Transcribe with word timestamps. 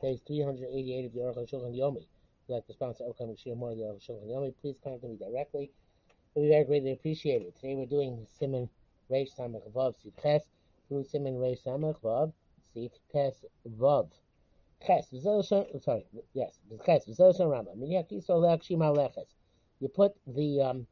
Page 0.00 0.20
388 0.26 1.06
of 1.06 1.12
the 1.12 1.20
Aruch 1.20 1.50
Shulchan 1.50 1.76
Yomi. 1.76 2.02
If 2.02 2.48
you'd 2.48 2.54
like 2.56 2.66
to 2.66 2.72
sponsor 2.72 3.04
upcoming 3.08 3.36
Shir 3.36 3.54
more 3.54 3.72
of 3.72 3.78
the 3.78 3.84
Aruch 3.84 4.06
Shulchan 4.06 4.28
Yomi, 4.28 4.54
please 4.60 4.76
contact 4.82 5.04
me 5.04 5.16
directly. 5.16 5.70
It 6.34 6.38
would 6.38 6.42
be 6.44 6.48
very 6.48 6.64
greatly 6.64 6.92
appreciated. 6.92 7.54
Today 7.56 7.74
we're 7.74 7.86
doing 7.86 8.26
Simon 8.38 8.68
Reish 9.10 9.34
Samach 9.36 9.70
Vav 9.72 9.94
Sif 10.02 10.12
Ches 10.22 10.42
through 10.88 11.04
Simon 11.04 11.36
Reish 11.36 11.62
Samach 11.64 12.00
Vav 12.02 12.32
Sif 12.74 12.92
Ches 13.10 13.44
Vav. 13.78 14.10
Ches, 14.86 15.08
sorry, 15.10 16.06
yes, 16.34 16.58
Ches, 16.84 17.06
V'zel 17.06 17.50
Rama. 17.50 17.70
You 19.80 19.88
put 19.88 20.12
the 20.26 20.60
um, 20.60 20.86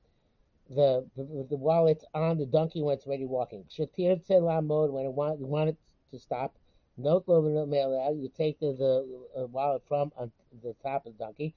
the, 0.71 1.07
the 1.16 1.46
the 1.50 1.57
wallet 1.57 2.02
on 2.14 2.39
the 2.39 2.46
donkey 2.46 2.82
when 2.82 2.96
it's 2.96 3.07
ready 3.07 3.27
walking. 3.27 3.64
Shatir 3.64 4.21
Lamod 4.30 4.91
when 4.91 5.05
it 5.05 5.12
want, 5.12 5.39
you 5.39 5.46
want 5.46 5.71
it 5.71 5.77
to 6.11 6.18
stop. 6.18 6.55
Note 6.97 7.25
you 7.29 8.31
take 8.37 8.61
the, 8.61 8.73
the 8.73 9.41
uh, 9.41 9.47
wallet 9.47 9.83
from 9.89 10.13
on 10.17 10.31
the 10.62 10.75
top 10.83 11.07
of 11.07 11.16
the 11.16 11.25
donkey. 11.25 11.55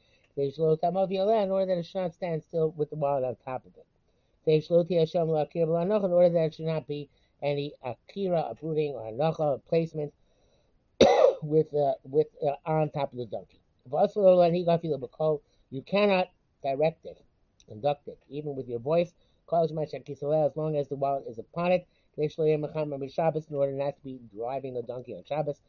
Slow 0.51 0.75
time 0.75 0.97
of 0.97 1.11
in 1.11 1.51
order 1.51 1.65
that 1.65 1.79
it 1.79 1.85
should 1.85 2.01
not 2.01 2.13
stand 2.13 2.43
still 2.43 2.71
with 2.77 2.89
the 2.89 2.95
wallet 2.95 3.23
on 3.23 3.35
top 3.43 3.65
of 3.65 3.75
it. 3.75 3.85
They 4.45 4.61
slow 4.61 4.81
in 4.81 4.99
order 4.99 6.29
that 6.29 6.45
it 6.45 6.53
should 6.55 6.65
not 6.65 6.87
be 6.87 7.09
any 7.41 7.73
akira, 7.83 8.47
uprooting, 8.49 8.93
or 8.93 9.11
anacha, 9.11 9.61
placement 9.67 10.13
with 11.41 11.73
uh, 11.73 11.93
with 12.03 12.27
uh, 12.43 12.55
on 12.65 12.89
top 12.89 13.11
of 13.11 13.17
the 13.17 13.25
donkey. 13.25 13.59
You 15.69 15.81
cannot 15.81 16.29
direct 16.63 17.05
it, 17.05 17.21
conduct 17.67 18.07
it, 18.07 18.17
even 18.29 18.55
with 18.55 18.67
your 18.67 18.79
voice. 18.79 19.13
As 19.51 19.71
long 19.71 20.75
as 20.75 20.87
the 20.87 20.95
wallet 20.95 21.25
is 21.27 21.39
upon 21.39 21.71
it, 21.71 21.87
in 22.17 23.55
order 23.55 23.71
not 23.71 23.95
to 23.95 24.03
be 24.03 24.19
driving 24.35 24.73
the 24.73 24.81
donkey 24.81 25.13
on 25.13 25.23
Shabbos. 25.23 25.59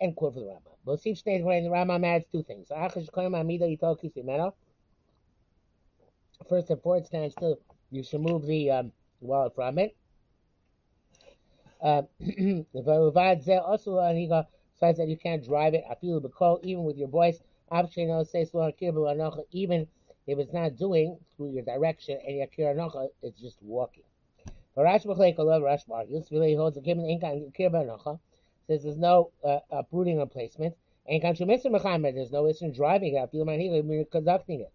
End 0.00 0.16
quote 0.16 0.34
for 0.34 0.40
the 0.40 0.46
Rambam. 0.46 0.76
Bosif 0.86 1.16
states 1.16 1.44
where 1.44 1.62
the 1.62 1.68
Rambam 1.68 2.04
adds 2.04 2.26
two 2.30 2.42
things. 2.42 2.68
First, 6.48 6.68
before 6.68 6.96
it 6.96 7.06
stands 7.06 7.34
still, 7.34 7.58
you 7.90 8.02
should 8.02 8.20
move 8.20 8.44
the 8.46 8.70
um, 8.70 8.92
wallet 9.20 9.54
from 9.54 9.78
it. 9.78 9.96
Uh, 11.80 12.02
also, 12.74 13.96
uh, 13.96 14.42
that 14.80 15.06
you 15.08 15.16
can't 15.16 15.44
drive 15.44 15.74
it. 15.74 15.84
I 15.88 15.94
feel 15.94 16.20
even 16.62 16.84
with 16.84 16.96
your 16.96 17.08
voice. 17.08 17.38
Even 19.52 19.86
if 20.26 20.38
it's 20.38 20.52
not 20.52 20.76
doing 20.76 21.18
through 21.36 21.52
your 21.52 21.64
direction 21.64 22.18
and 22.26 22.36
your 22.36 22.46
kiranocha, 22.46 23.08
it's 23.22 23.40
just 23.40 23.62
walking. 23.62 24.02
Rash 24.76 25.04
Machlek 25.04 25.62
Rash 25.62 25.82
argues, 25.90 26.30
really 26.30 26.54
holds 26.54 26.76
a 26.76 26.80
given 26.80 27.04
inkan 27.04 27.52
kiranocha, 27.54 28.18
says 28.66 28.82
there's 28.82 28.96
no 28.96 29.30
uh, 29.44 29.58
uprooting 29.70 30.18
replacement. 30.18 30.74
And 31.06 31.20
Mr. 31.22 31.70
Muhammad, 31.70 32.16
there's 32.16 32.30
no 32.30 32.46
issue 32.46 32.66
in 32.66 32.72
driving 32.72 33.16
it, 33.16 33.30
feel 33.30 33.44
man 33.44 34.06
conducting 34.10 34.60
it. 34.60 34.72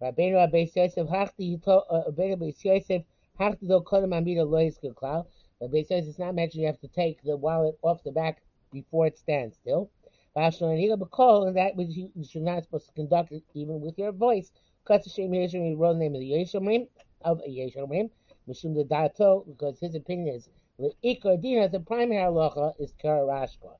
Rabbeinu 0.00 0.44
Abbas 0.44 0.76
Yosef 0.76 1.08
Hachti 1.08 1.60
Rabbeinu 1.64 2.34
Abbas 2.34 2.64
Yosef 2.64 3.02
Hachti 3.40 3.66
Do 3.66 3.80
Kodem 3.80 4.14
Amida 4.14 4.44
Lois 4.44 4.78
Keklau. 4.78 5.26
Abbas 5.60 5.90
Yosef 5.90 6.08
is 6.08 6.18
not 6.18 6.34
mentioned 6.34 6.60
you 6.60 6.66
have 6.66 6.80
to 6.80 6.88
take 6.88 7.22
the 7.22 7.36
wallet 7.36 7.78
off 7.82 8.02
the 8.04 8.12
back 8.12 8.42
before 8.70 9.06
it 9.06 9.16
stands 9.16 9.56
still. 9.56 9.90
And 10.36 10.52
that 10.52 11.72
which 11.76 11.90
you 11.90 12.10
should 12.28 12.42
not 12.42 12.64
supposed 12.64 12.88
to 12.88 12.92
conduct 12.92 13.32
it 13.32 13.44
even 13.54 13.80
with 13.80 13.96
your 13.98 14.12
voice. 14.12 14.50
The 14.86 15.08
shame 15.08 15.30
Yeshua 15.30 15.78
wrote 15.78 15.94
the 15.94 16.00
name 16.00 16.14
of 16.14 16.20
the 16.20 16.30
Yeshomrim 16.30 16.88
of 17.22 17.40
Yeshomrim. 17.48 18.10
Mishum 18.48 18.74
the 18.74 18.84
Dato, 18.84 19.44
because 19.46 19.78
his 19.80 19.94
opinion 19.94 20.36
is 20.36 20.48
the 20.78 20.92
Ikar 21.04 21.40
Dina, 21.40 21.68
the 21.68 21.80
primary 21.80 22.20
halacha 22.20 22.74
is 22.78 22.92
Kararashba. 23.02 23.76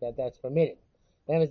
That 0.00 0.16
that's 0.16 0.38
permitted. 0.38 0.78
Ram 1.28 1.48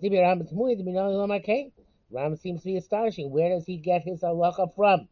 seems 2.35 2.61
to 2.61 2.65
be 2.65 2.77
astonishing. 2.77 3.31
Where 3.31 3.49
does 3.49 3.65
he 3.65 3.77
get 3.77 4.03
his 4.03 4.21
halacha 4.21 4.73
from? 4.75 5.07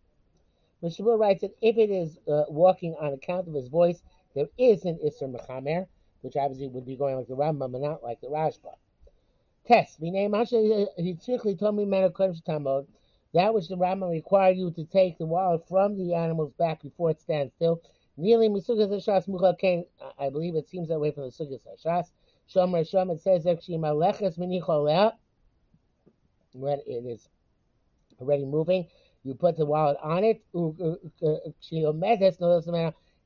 Mishabur 0.83 1.17
writes 1.17 1.41
that 1.41 1.55
if 1.61 1.77
it 1.77 1.89
is 1.89 2.19
uh, 2.27 2.43
walking 2.49 2.95
on 2.99 3.13
account 3.13 3.47
of 3.47 3.53
his 3.53 3.69
voice, 3.69 4.03
there 4.35 4.49
is 4.57 4.83
an 4.85 4.99
Isser 5.03 5.33
Mechamer, 5.33 5.87
which 6.21 6.35
obviously 6.35 6.67
would 6.67 6.85
be 6.85 6.97
going 6.97 7.15
like 7.15 7.27
the 7.27 7.35
Rambam 7.35 7.71
but 7.71 7.81
not 7.81 8.03
like 8.03 8.21
the 8.21 8.27
Rashba. 8.27 8.75
Test. 9.65 9.97
He 9.99 10.11
told 10.11 11.75
me 11.75 11.85
Tamod, 11.85 12.85
that 13.33 13.53
which 13.53 13.67
the 13.67 13.75
Rambam 13.75 14.09
required 14.11 14.57
you 14.57 14.71
to 14.71 14.85
take 14.85 15.17
the 15.17 15.25
wallet 15.25 15.67
from 15.67 15.97
the 15.97 16.13
animal's 16.13 16.53
back 16.53 16.81
before 16.81 17.11
it 17.11 17.21
stands 17.21 17.53
still. 17.53 17.81
Nearly 18.15 18.47
Misugas 18.47 18.89
Hashas 18.89 19.27
Muchaken, 19.27 19.85
I 20.19 20.29
believe 20.29 20.55
it 20.55 20.69
seems 20.69 20.89
that 20.89 20.99
way 20.99 21.11
from 21.11 21.23
the 21.23 21.29
Sugas 21.29 21.61
Hashas. 21.65 22.11
Shomer 22.47 22.81
Shom, 22.81 23.11
it 23.11 23.21
says 23.21 23.47
actually 23.47 23.77
Maleches 23.77 24.37
Minicholea, 24.37 25.13
when 26.53 26.79
it 26.85 27.05
is 27.05 27.27
already 28.19 28.45
moving, 28.45 28.87
you 29.23 29.33
put 29.33 29.57
the 29.57 29.65
wallet 29.65 29.97
on 30.03 30.23
it, 30.23 30.43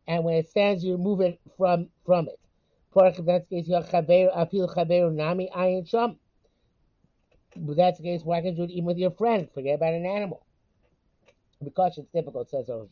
and 0.07 0.23
when 0.23 0.35
it 0.35 0.47
stands, 0.47 0.83
you 0.83 0.97
move 0.97 1.21
it 1.21 1.39
from 1.57 1.89
from 2.05 2.29
it. 2.29 2.39
That's 7.65 7.97
the 7.97 8.03
case, 8.03 8.23
why 8.23 8.41
can't 8.41 8.57
you 8.57 8.65
even 8.65 8.85
with 8.85 8.97
your 8.97 9.11
friend? 9.11 9.49
Forget 9.53 9.75
about 9.75 9.93
an 9.93 10.05
animal. 10.05 10.43
Because 11.63 11.97
it's 11.97 12.09
difficult, 12.09 12.49
says 12.49 12.69
Rosh 12.69 12.89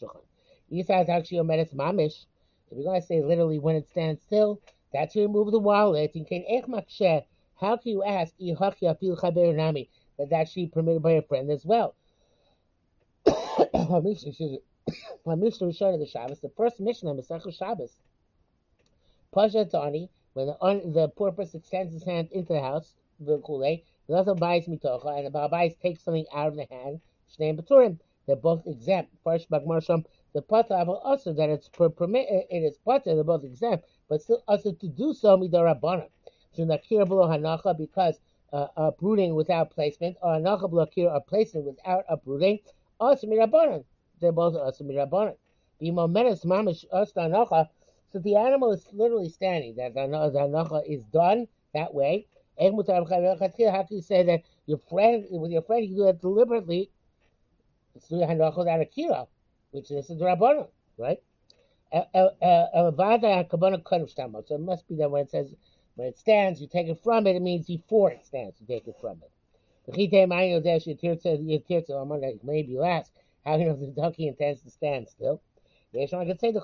Yisrael 0.71 1.07
actually 1.07 1.39
omedes 1.39 1.73
mamish. 1.73 2.25
If 2.71 2.77
you're 2.77 2.83
going 2.85 2.99
to 2.99 3.05
say 3.05 3.21
literally 3.21 3.59
when 3.59 3.75
it 3.75 3.87
stands 3.87 4.23
still, 4.23 4.59
that's 4.91 5.13
to 5.13 5.21
remove 5.21 5.51
the 5.51 5.59
wallet. 5.59 6.11
In 6.15 6.25
how 7.59 7.77
can 7.77 7.91
you 7.91 8.03
ask 8.03 8.33
that 8.37 10.29
that 10.29 10.53
be 10.55 10.67
permitted 10.67 11.01
by 11.01 11.11
a 11.11 11.21
friend 11.21 11.51
as 11.51 11.65
well? 11.65 11.95
My 13.27 13.99
Mishnah 13.99 14.31
Rishon 15.25 15.93
of 15.93 15.99
the 15.99 16.07
Shabbos, 16.07 16.39
the 16.39 16.49
first 16.49 16.79
Mishnah 16.79 17.11
of 17.11 17.17
Masechah 17.17 17.57
Shabbos. 17.57 17.91
Pasha 19.33 19.65
Tani, 19.65 20.09
when 20.33 20.47
the, 20.47 20.63
un, 20.63 20.93
the 20.93 21.09
poor 21.09 21.31
person 21.31 21.59
extends 21.59 21.93
his 21.93 22.03
hand 22.03 22.29
into 22.31 22.53
the 22.53 22.61
house, 22.61 22.93
the 23.19 23.39
kulei, 23.39 23.83
the 24.07 24.15
other 24.15 24.35
buys 24.35 24.67
mitocha, 24.67 25.17
and 25.17 25.25
the 25.25 25.31
Balabais 25.31 25.79
takes 25.79 26.03
something 26.03 26.25
out 26.33 26.47
of 26.49 26.55
the 26.55 26.67
hand, 26.69 27.01
Shnei 27.29 27.59
Baturim. 27.59 27.99
They're 28.27 28.35
both 28.35 28.65
exempt. 28.65 29.11
First, 29.23 29.49
Bagmarsham, 29.51 30.03
the 30.33 30.41
pata 30.41 30.75
also 30.75 31.31
that 31.33 31.49
it's 31.49 31.69
per, 31.69 31.89
permit 31.89 32.27
it 32.29 32.63
is 32.63 32.77
pata 32.79 33.13
they're 33.13 33.23
both 33.23 33.43
exempt, 33.43 33.85
but 34.09 34.21
still 34.21 34.43
also 34.47 34.71
to 34.73 34.87
do 34.87 35.13
so 35.13 35.37
midarabana. 35.37 36.09
So 36.53 36.65
nakir 36.65 37.07
below 37.07 37.27
hanacha 37.27 37.77
because 37.77 38.19
uh, 38.51 38.67
uprooting 38.77 39.35
without 39.35 39.69
placement, 39.69 40.17
or 40.21 40.31
hanacha 40.31 40.69
below 40.69 40.85
kir 40.87 41.07
or 41.07 41.21
placement 41.21 41.65
without 41.65 42.05
uprooting, 42.09 42.59
also 42.99 43.27
midarabana. 43.27 43.83
They're 44.19 44.31
both 44.31 44.55
also 44.55 44.83
midarabana. 44.83 45.35
The 45.79 45.91
momentus 45.91 46.45
mamish 46.45 46.85
also 46.91 47.21
hanacha. 47.21 47.69
So 48.11 48.19
the 48.19 48.35
animal 48.37 48.71
is 48.71 48.87
literally 48.91 49.29
standing. 49.29 49.75
That 49.75 49.93
the 49.93 49.99
hanacha 50.01 50.83
is 50.87 51.03
done 51.05 51.47
that 51.73 51.93
way. 51.93 52.27
And 52.57 52.87
how 52.87 53.03
can 53.05 53.87
you 53.89 54.01
say 54.01 54.23
that 54.23 54.43
your 54.65 54.77
friend 54.77 55.25
with 55.29 55.51
your 55.51 55.61
friend 55.61 55.85
you 55.85 55.95
do 55.97 56.03
that 56.05 56.21
deliberately? 56.21 56.89
It's 57.95 58.07
doing 58.07 58.23
a 58.23 58.27
kira 58.27 59.27
which 59.71 59.91
is 59.91 60.07
the 60.07 60.15
Rabbanon, 60.15 60.67
right? 60.97 61.21
So 61.91 62.05
it 64.55 64.59
must 64.59 64.87
be 64.87 64.95
that 64.95 65.11
when 65.11 65.23
it 65.23 65.29
says 65.29 65.53
when 65.95 66.07
it 66.07 66.17
stands, 66.17 66.61
you 66.61 66.67
take 66.67 66.87
it 66.87 66.99
from 67.03 67.27
it, 67.27 67.35
it 67.35 67.41
means 67.41 67.67
before 67.67 68.11
it 68.11 68.25
stands, 68.25 68.59
you 68.59 68.67
take 68.67 68.87
it 68.87 68.95
from 68.99 69.21
it. 69.21 69.31
Oh, 69.87 69.93
maybe 72.43 72.71
you 72.71 72.83
ask, 72.83 73.11
how 73.45 73.55
you 73.57 73.65
know 73.65 73.75
the 73.75 73.87
donkey 73.87 74.27
intends 74.27 74.61
to 74.61 74.69
stand 74.71 75.07
still? 75.07 75.41
I 75.93 76.25
could 76.25 76.39
say 76.39 76.51
the 76.51 76.59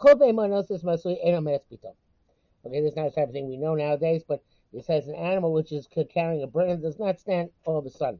Okay, 2.63 2.80
this 2.80 2.91
is 2.91 2.96
not 2.96 3.03
the 3.06 3.12
type 3.12 3.28
of 3.28 3.34
thing 3.34 3.47
we 3.47 3.57
know 3.57 3.75
nowadays, 3.75 4.24
but 4.28 4.44
it 4.74 4.86
says 4.86 5.08
an 5.08 5.16
animal 5.16 5.52
which 5.54 5.72
is 5.72 5.88
carrying 6.13 6.44
a 6.44 6.48
burden 6.48 6.81
does 6.81 6.98
not 7.00 7.19
stand 7.19 7.50
all 7.66 7.78
of 7.78 7.86
a 7.86 7.90
sudden. 7.90 8.19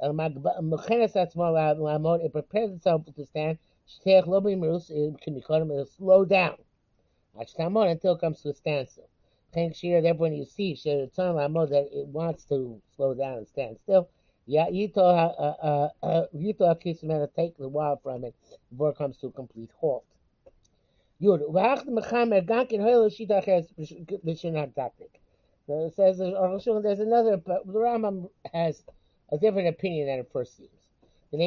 It 0.00 0.16
prepares 2.32 2.70
itself 2.72 3.04
to 3.04 3.24
stand 3.24 3.58
Shteach 3.86 4.26
lo 4.26 4.40
b'mirus 4.40 4.88
can 5.20 5.34
become 5.34 5.70
it'll 5.70 5.84
slow 5.84 6.24
down. 6.24 6.56
Until 7.36 8.14
it 8.14 8.20
comes 8.20 8.40
to 8.42 8.48
a 8.48 8.54
standstill. 8.54 9.08
Therefore 9.52 10.14
when 10.16 10.32
you 10.32 10.44
see 10.46 10.74
that 10.74 11.88
it 11.92 12.06
wants 12.08 12.44
to 12.46 12.80
slow 12.96 13.14
down 13.14 13.38
and 13.38 13.46
stand 13.46 13.78
still, 13.82 14.08
yeah, 14.46 14.68
Yito 14.68 15.04
Akisman 16.02 17.28
take 17.36 17.56
the 17.56 17.68
while 17.68 17.96
from 18.02 18.24
it 18.24 18.34
before 18.70 18.90
it 18.90 18.96
comes 18.96 19.18
to 19.18 19.26
a 19.26 19.32
complete 19.32 19.70
halt. 19.80 20.04
Yud, 21.20 21.42
v'hach 21.50 21.84
mechamer 21.86 22.42
gankin 22.44 22.80
hoyel 22.80 23.08
shita 23.10 23.42
ches 23.44 23.72
b'shinat 23.78 24.72
taktik. 24.74 25.20
So 25.66 25.86
it 25.86 25.94
says 25.94 26.18
there's 26.18 27.00
another, 27.00 27.36
but 27.36 27.66
the 27.66 27.72
Rambam 27.72 28.28
has 28.52 28.84
a 29.32 29.38
different 29.38 29.68
opinion 29.68 30.06
than 30.06 30.18
it 30.18 30.30
first 30.32 30.56
seems. 30.56 30.70
You 31.32 31.38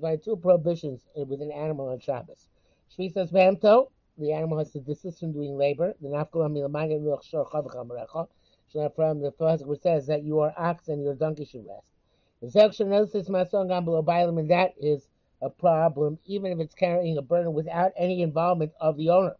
find 0.00 0.22
two 0.22 0.36
prohibitions 0.36 1.06
with 1.14 1.40
an 1.40 1.52
animal 1.52 1.88
on 1.88 2.00
Shabbos. 2.00 2.48
Shvi 2.92 3.12
says 3.12 3.30
behemto, 3.30 3.90
the 4.18 4.32
animal 4.32 4.58
has 4.58 4.72
to 4.72 4.80
desist 4.80 5.20
from 5.20 5.32
doing 5.32 5.56
labor. 5.56 5.94
The 6.02 6.08
nafkala 6.08 6.50
milamanya 6.50 7.00
ruach 7.00 7.22
shor 7.24 7.46
chavachamarecha. 7.46 8.28
From 8.96 9.20
the 9.20 9.30
pasuk 9.30 9.66
which 9.66 9.82
says 9.82 10.06
that 10.08 10.24
your 10.24 10.52
ox 10.58 10.88
and 10.88 11.04
your 11.04 11.14
donkey 11.14 11.44
should 11.44 11.64
rest. 11.66 11.92
The 12.42 12.50
section 12.50 12.90
notices 12.90 13.28
masong 13.28 13.68
below 13.84 14.02
bailam, 14.02 14.40
and 14.40 14.50
that 14.50 14.74
is 14.80 15.08
a 15.40 15.48
problem, 15.48 16.18
even 16.26 16.50
if 16.50 16.58
it's 16.58 16.74
carrying 16.74 17.16
a 17.16 17.22
burden 17.22 17.54
without 17.54 17.92
any 17.96 18.22
involvement 18.22 18.72
of 18.80 18.96
the 18.96 19.10
owner. 19.10 19.36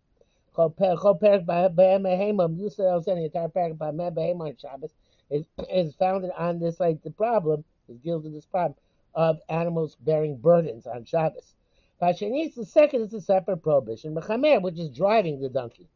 Is, 5.30 5.46
is 5.70 5.94
founded 5.94 6.30
on 6.36 6.58
this 6.60 6.78
like 6.78 7.02
the 7.02 7.10
problem 7.10 7.64
is 7.88 7.98
deals 7.98 8.24
with 8.24 8.34
this 8.34 8.46
problem 8.46 8.76
of 9.14 9.40
animals 9.48 9.96
bearing 10.00 10.36
burdens 10.36 10.86
on 10.86 11.04
Shabbos. 11.04 11.54
Pashanis, 12.00 12.54
the 12.54 12.64
second 12.64 13.02
is 13.02 13.14
a 13.14 13.20
separate 13.20 13.62
prohibition, 13.62 14.14
mechamer, 14.14 14.60
which 14.60 14.78
is 14.78 14.90
driving 14.90 15.40
the 15.40 15.48
donkey. 15.48 15.88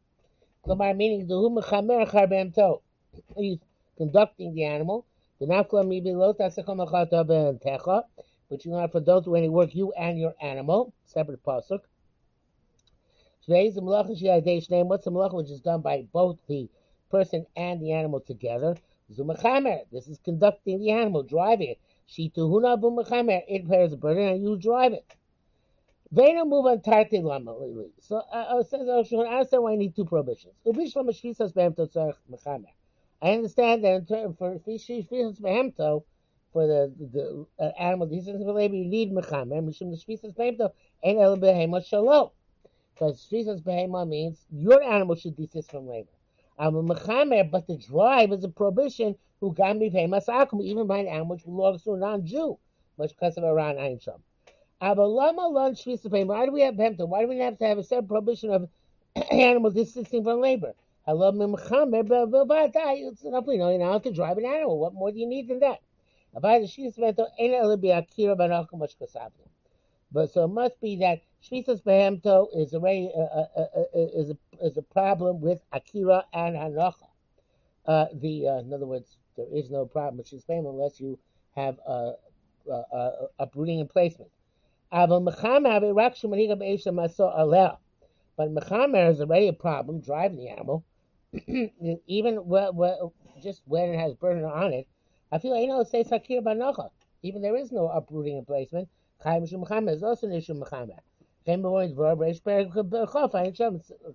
Klamar 0.65 0.95
meaning 0.95 1.27
the 1.27 1.35
mechamer 1.35 2.09
charbem 2.09 2.53
to. 2.55 2.77
He's 3.35 3.59
conducting 3.97 4.53
the 4.55 4.65
animal. 4.65 5.05
The 5.39 5.45
nafkla 5.45 5.87
mibi 5.87 6.13
lo 6.13 6.33
tasakom 6.33 6.85
achata 6.85 7.25
ben 7.27 7.59
techa, 7.59 8.03
which 8.47 8.65
you 8.65 8.71
not 8.71 8.91
for 8.91 8.99
those 8.99 9.25
who 9.25 9.35
any 9.35 9.49
work 9.49 9.75
you 9.75 9.91
and 9.93 10.19
your 10.19 10.35
animal. 10.41 10.93
Separate 11.05 11.43
pasuk. 11.43 11.81
Today's 13.49 13.75
malacha 13.77 14.11
shi'adeish 14.11 14.69
name. 14.69 14.89
What's 14.89 15.05
the 15.05 15.11
malacha 15.11 15.33
which 15.33 15.49
is 15.49 15.59
done 15.59 15.81
by 15.81 16.05
both 16.13 16.37
the 16.47 16.69
person 17.09 17.47
and 17.55 17.81
the 17.81 17.93
animal 17.93 18.19
together? 18.19 18.75
Zumachamer. 19.11 19.85
This 19.91 20.07
is 20.07 20.19
conducting 20.23 20.79
the 20.79 20.91
animal, 20.91 21.23
driving 21.23 21.69
it. 21.69 21.79
Shituhuna 22.07 22.79
bumachamer. 22.79 23.41
It 23.47 23.67
bears 23.67 23.91
a 23.91 23.97
burden 23.97 24.27
and 24.27 24.43
you 24.43 24.55
drive 24.55 24.93
it. 24.93 25.15
Vena 26.11 26.45
move 26.45 26.67
on 26.67 26.81
tarti 26.81 27.23
lama. 27.23 27.55
So 28.01 28.17
uh, 28.17 28.61
says 28.61 28.81
Oshun, 28.81 29.27
I 29.27 29.37
understand 29.37 29.63
why 29.63 29.71
I 29.71 29.77
need 29.77 29.95
two 29.95 30.05
prohibitions. 30.05 30.53
Ubishlam 30.67 31.09
mashvisas 31.09 31.51
behemto 31.51 31.91
tzarech 31.91 32.17
mechamer. 32.31 32.69
I 33.19 33.31
understand 33.31 33.83
that 33.83 33.95
in 33.95 34.05
term 34.05 34.35
for 34.35 34.59
shvisas 34.59 35.41
behemto, 35.41 36.03
for 36.53 36.67
the 36.67 36.93
the, 36.99 37.45
the 37.57 37.65
uh, 37.65 37.71
animal 37.79 38.05
descendants 38.05 38.47
of 38.47 38.55
labor, 38.55 38.75
you 38.75 38.85
need 38.85 39.11
mechamer. 39.11 39.63
Mishum 39.63 39.89
the 39.89 39.97
shvisas 39.97 40.35
behemto 40.37 40.69
ain't 41.03 41.17
el 41.17 41.35
behema 41.37 41.83
shalom. 41.83 42.29
Because 42.99 43.25
shvisas 43.31 43.61
behema 43.61 44.05
means 44.05 44.45
your 44.51 44.83
animal 44.83 45.15
should 45.15 45.37
desist 45.37 45.71
from 45.71 45.87
labor. 45.87 46.11
I'm 46.57 46.75
a 46.75 46.83
mechamer, 46.83 47.49
but 47.49 47.65
the 47.65 47.77
drive 47.77 48.33
is 48.33 48.43
a 48.43 48.49
prohibition 48.49 49.15
who 49.39 49.53
got 49.53 49.77
me 49.77 49.89
famous 49.89 50.25
akum, 50.25 50.61
even 50.61 50.85
by 50.85 50.97
an 50.97 51.07
animal 51.07 51.37
which 51.37 51.45
belongs 51.45 51.83
to 51.83 51.93
a 51.93 51.97
non-Jew, 51.97 52.59
much 52.97 53.11
because 53.11 53.37
of 53.37 53.45
Iran 53.45 53.77
Ein 53.77 53.99
Sham. 53.99 54.21
Why 54.81 54.95
do 54.95 56.51
we 56.51 56.59
have 56.61 56.75
hemta? 56.75 57.07
Why 57.07 57.21
do 57.21 57.29
we 57.29 57.37
have 57.37 57.57
to 57.59 57.67
have 57.67 57.77
a 57.77 57.83
separate 57.83 58.09
prohibition 58.09 58.51
of 58.51 58.69
animals 59.31 59.75
desisting 59.75 60.25
from 60.25 60.41
labor? 60.41 60.73
i 61.07 61.13
It's 61.13 61.71
enough 63.23 63.45
we 63.47 63.57
know 63.57 63.69
you're 63.69 63.79
not 63.79 63.87
allowed 63.87 64.03
to 64.03 64.11
drive 64.11 64.37
an 64.37 64.45
animal. 64.45 64.77
What 64.77 64.93
more 64.93 65.09
do 65.09 65.19
you 65.19 65.25
need 65.25 65.47
than 65.47 65.59
that? 65.61 65.79
But 70.11 70.31
so 70.31 70.45
it 70.45 70.49
must 70.49 70.79
be 70.81 70.95
that 70.97 71.21
Shvisas 71.43 71.83
Behemto 71.83 72.47
is 72.55 72.73
already 72.73 73.11
uh, 73.15 73.21
uh, 73.21 73.45
uh, 73.57 73.83
is 73.93 74.31
a 74.31 74.37
is 74.61 74.77
a 74.77 74.81
problem 74.81 75.39
with 75.39 75.61
Akira 75.71 76.25
and 76.33 76.55
Hanacha. 76.55 77.07
Uh, 77.85 78.05
the 78.13 78.47
uh, 78.47 78.59
in 78.59 78.73
other 78.73 78.87
words, 78.87 79.17
there 79.37 79.47
is 79.53 79.69
no 79.69 79.85
problem 79.85 80.17
with 80.17 80.29
Shvisas 80.29 80.67
unless 80.67 80.99
you 80.99 81.19
have 81.55 81.77
a, 81.87 82.13
a, 82.69 82.73
a 82.73 83.27
uprooting 83.39 83.79
and 83.79 83.89
placement. 83.89 84.31
But 84.91 85.21
Mechamer 88.51 89.11
is 89.11 89.21
already 89.21 89.47
a 89.47 89.53
problem 89.53 90.01
driving 90.01 90.37
the 90.37 90.49
animal, 90.49 90.83
even 92.07 92.35
just 93.41 93.61
when 93.65 93.89
it 93.89 93.99
has 93.99 94.13
burden 94.15 94.43
on 94.45 94.73
it. 94.73 94.87
I 95.31 95.37
feel 95.37 95.51
like, 95.51 95.61
you 95.61 95.67
know, 95.67 95.81
it 95.81 95.87
says 95.89 96.07
Banocha. 96.07 96.89
Even 97.21 97.41
there 97.41 97.55
is 97.55 97.71
no 97.71 97.87
uprooting 97.87 98.37
and 98.37 98.47
placement. 98.47 98.89
Chaim 99.21 99.45
Mechamer 99.45 99.93
is 99.93 100.01
also 100.01 100.27
an 100.27 100.33
issue 100.33 100.53
Mechamer. 100.53 100.99
Chaim 101.45 101.61
Bevoid 101.61 101.93
Vorab 101.93 102.19
Reish 102.19 102.41
Chof. 102.41 103.35
I 103.35 103.49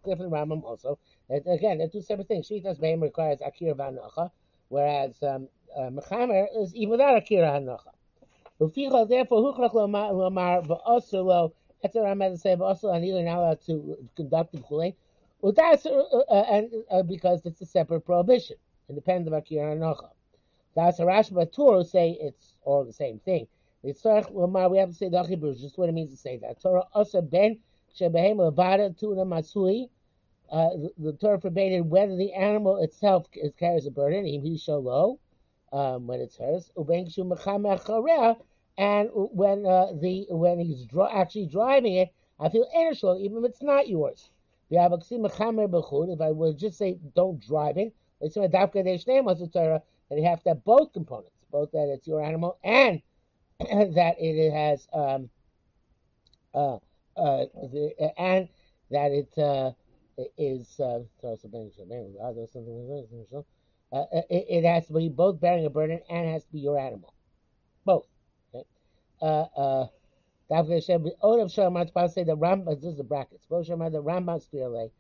different 0.09 0.33
Rambam 0.33 0.63
also. 0.63 0.99
It, 1.29 1.45
again, 1.47 1.79
they're 1.79 1.89
two 1.89 2.01
separate 2.01 2.29
things. 2.29 2.49
Shitas 2.49 2.81
Behem 2.81 3.03
requires 3.03 3.41
Akira 3.45 3.75
Banocha, 3.75 4.31
whereas 4.69 5.23
um, 5.23 5.49
uh, 5.79 5.91
is 6.59 6.75
even 6.75 6.93
without 6.93 7.19
Akira 7.19 7.49
Hanocha. 7.49 7.93
Uficha, 8.61 9.07
therefore, 9.07 9.55
huchlach 9.55 9.75
lomar 9.75 10.67
v'osur 10.67 11.25
lo, 11.25 11.53
that's 11.83 11.95
what 11.95 12.07
I'm 12.07 12.21
to 12.21 12.39
say, 12.39 12.57
v'osur 12.57 12.95
ani 12.95 13.11
not 13.25 13.39
allowed 13.39 13.61
to 13.67 13.99
conduct 14.17 14.53
the 14.53 14.59
chulei. 14.59 14.95
Udas, 15.43 15.85
and 16.51 16.71
uh, 16.91 17.03
because 17.03 17.45
it's 17.45 17.61
a 17.61 17.67
separate 17.67 18.07
prohibition, 18.07 18.57
independent 18.89 19.29
of 19.29 19.35
Akira 19.35 19.77
Hanocha. 19.77 20.09
That's 20.75 20.99
a 20.99 21.03
Rashba 21.03 21.53
Torah 21.53 21.85
say 21.85 22.17
it's 22.19 22.55
all 22.63 22.85
the 22.85 22.93
same 22.93 23.19
thing. 23.19 23.47
We 23.85 23.91
have 23.91 24.89
to 24.89 24.95
say 24.95 25.11
the 25.11 25.23
Hebrew, 25.25 25.55
just 25.55 25.77
what 25.77 25.91
it 25.91 25.93
means 25.93 26.11
to 26.11 26.17
say 26.17 26.39
that. 26.39 26.59
Torah 26.59 26.85
also 26.95 27.21
ben 27.21 27.59
shebehem 27.95 28.37
levada 28.37 28.99
tuna 28.99 29.27
masui. 29.27 29.91
Uh, 30.51 30.71
the, 30.71 30.91
the 30.99 31.13
Torah 31.13 31.39
forbade 31.39 31.85
whether 31.85 32.17
the 32.17 32.33
animal 32.33 32.79
itself 32.79 33.27
is, 33.35 33.53
carries 33.59 33.87
a 33.87 33.91
burden, 33.91 34.25
he 34.25 34.39
sholo, 34.57 35.19
um, 35.73 36.07
when 36.07 36.21
it's 36.21 36.39
hers, 36.39 36.71
and 36.77 36.87
when 39.13 39.67
uh, 39.67 39.87
the 40.01 40.27
when 40.31 40.61
he's 40.61 40.87
actually 41.11 41.47
driving 41.47 41.95
it, 41.95 42.09
I 42.41 42.49
feel 42.49 42.67
initial, 42.75 43.19
even 43.19 43.39
if 43.39 43.45
it's 43.51 43.63
not 43.63 43.89
yours. 43.89 44.31
If 44.71 46.21
I 46.21 46.31
would 46.31 46.59
just 46.59 46.79
say 46.79 46.99
don't 47.15 47.47
drive 47.47 47.77
it, 47.77 47.95
it's 48.21 48.37
my 48.37 48.49
dafka 48.49 48.83
that 48.83 50.19
you 50.19 50.25
have 50.25 50.43
to 50.43 50.49
have 50.49 50.65
both 50.65 50.93
components, 50.95 51.45
both 51.51 51.71
that 51.73 51.93
it's 51.93 52.07
your 52.07 52.23
animal 52.23 52.57
and 52.65 53.03
that 53.61 54.17
it 54.19 54.53
has 54.53 54.89
um, 54.93 55.31
uh, 56.55 56.77
uh, 57.17 57.45
the, 57.73 58.13
and 58.19 58.49
that 58.91 59.13
it 59.13 59.33
uh, 59.39 59.71
is 60.37 60.81
uh, 60.81 61.01
it, 64.31 64.65
has 64.65 64.87
to 64.87 64.93
be 64.93 65.09
both 65.09 65.41
bearing 65.41 65.67
a 65.67 65.71
burden 65.71 66.01
and 66.11 66.29
has 66.29 66.45
to 66.45 66.53
be 66.53 66.59
your 66.59 66.79
animal. 66.79 67.15
Both. 67.85 68.07
Okay? 68.53 68.65
Uh, 69.23 69.45
uh, 69.57 69.87
the 70.49 72.37
Rambam, 72.37 72.81
this 72.81 72.91
is 72.91 72.97
the 72.97 73.05
brackets. 73.05 73.47
the 73.49 73.57
Rambam 73.57 74.43
Spirale. 74.45 74.91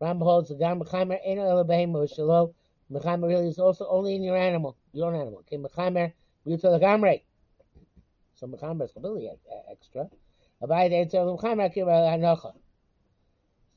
Rambam 0.00 0.22
holds 0.22 0.48
the 0.50 0.54
Gam 0.54 0.80
Mechamer, 0.80 1.18
Eno 1.24 1.42
Elabehem 1.42 1.90
Moshalo. 1.90 2.54
Mechamer 2.92 3.26
really 3.26 3.48
is 3.48 3.58
also 3.58 3.86
only 3.88 4.14
in 4.14 4.22
your 4.22 4.36
animal, 4.36 4.76
your 4.92 5.08
own 5.08 5.20
animal. 5.20 5.40
Okay, 5.40 5.56
Mechamer, 5.56 6.12
Yutel 6.46 6.80
Gamre. 6.80 7.22
So 8.36 8.46
Mechamer 8.46 8.84
is 8.84 8.92
completely 8.92 9.30
extra. 9.70 10.08
So 10.60 10.66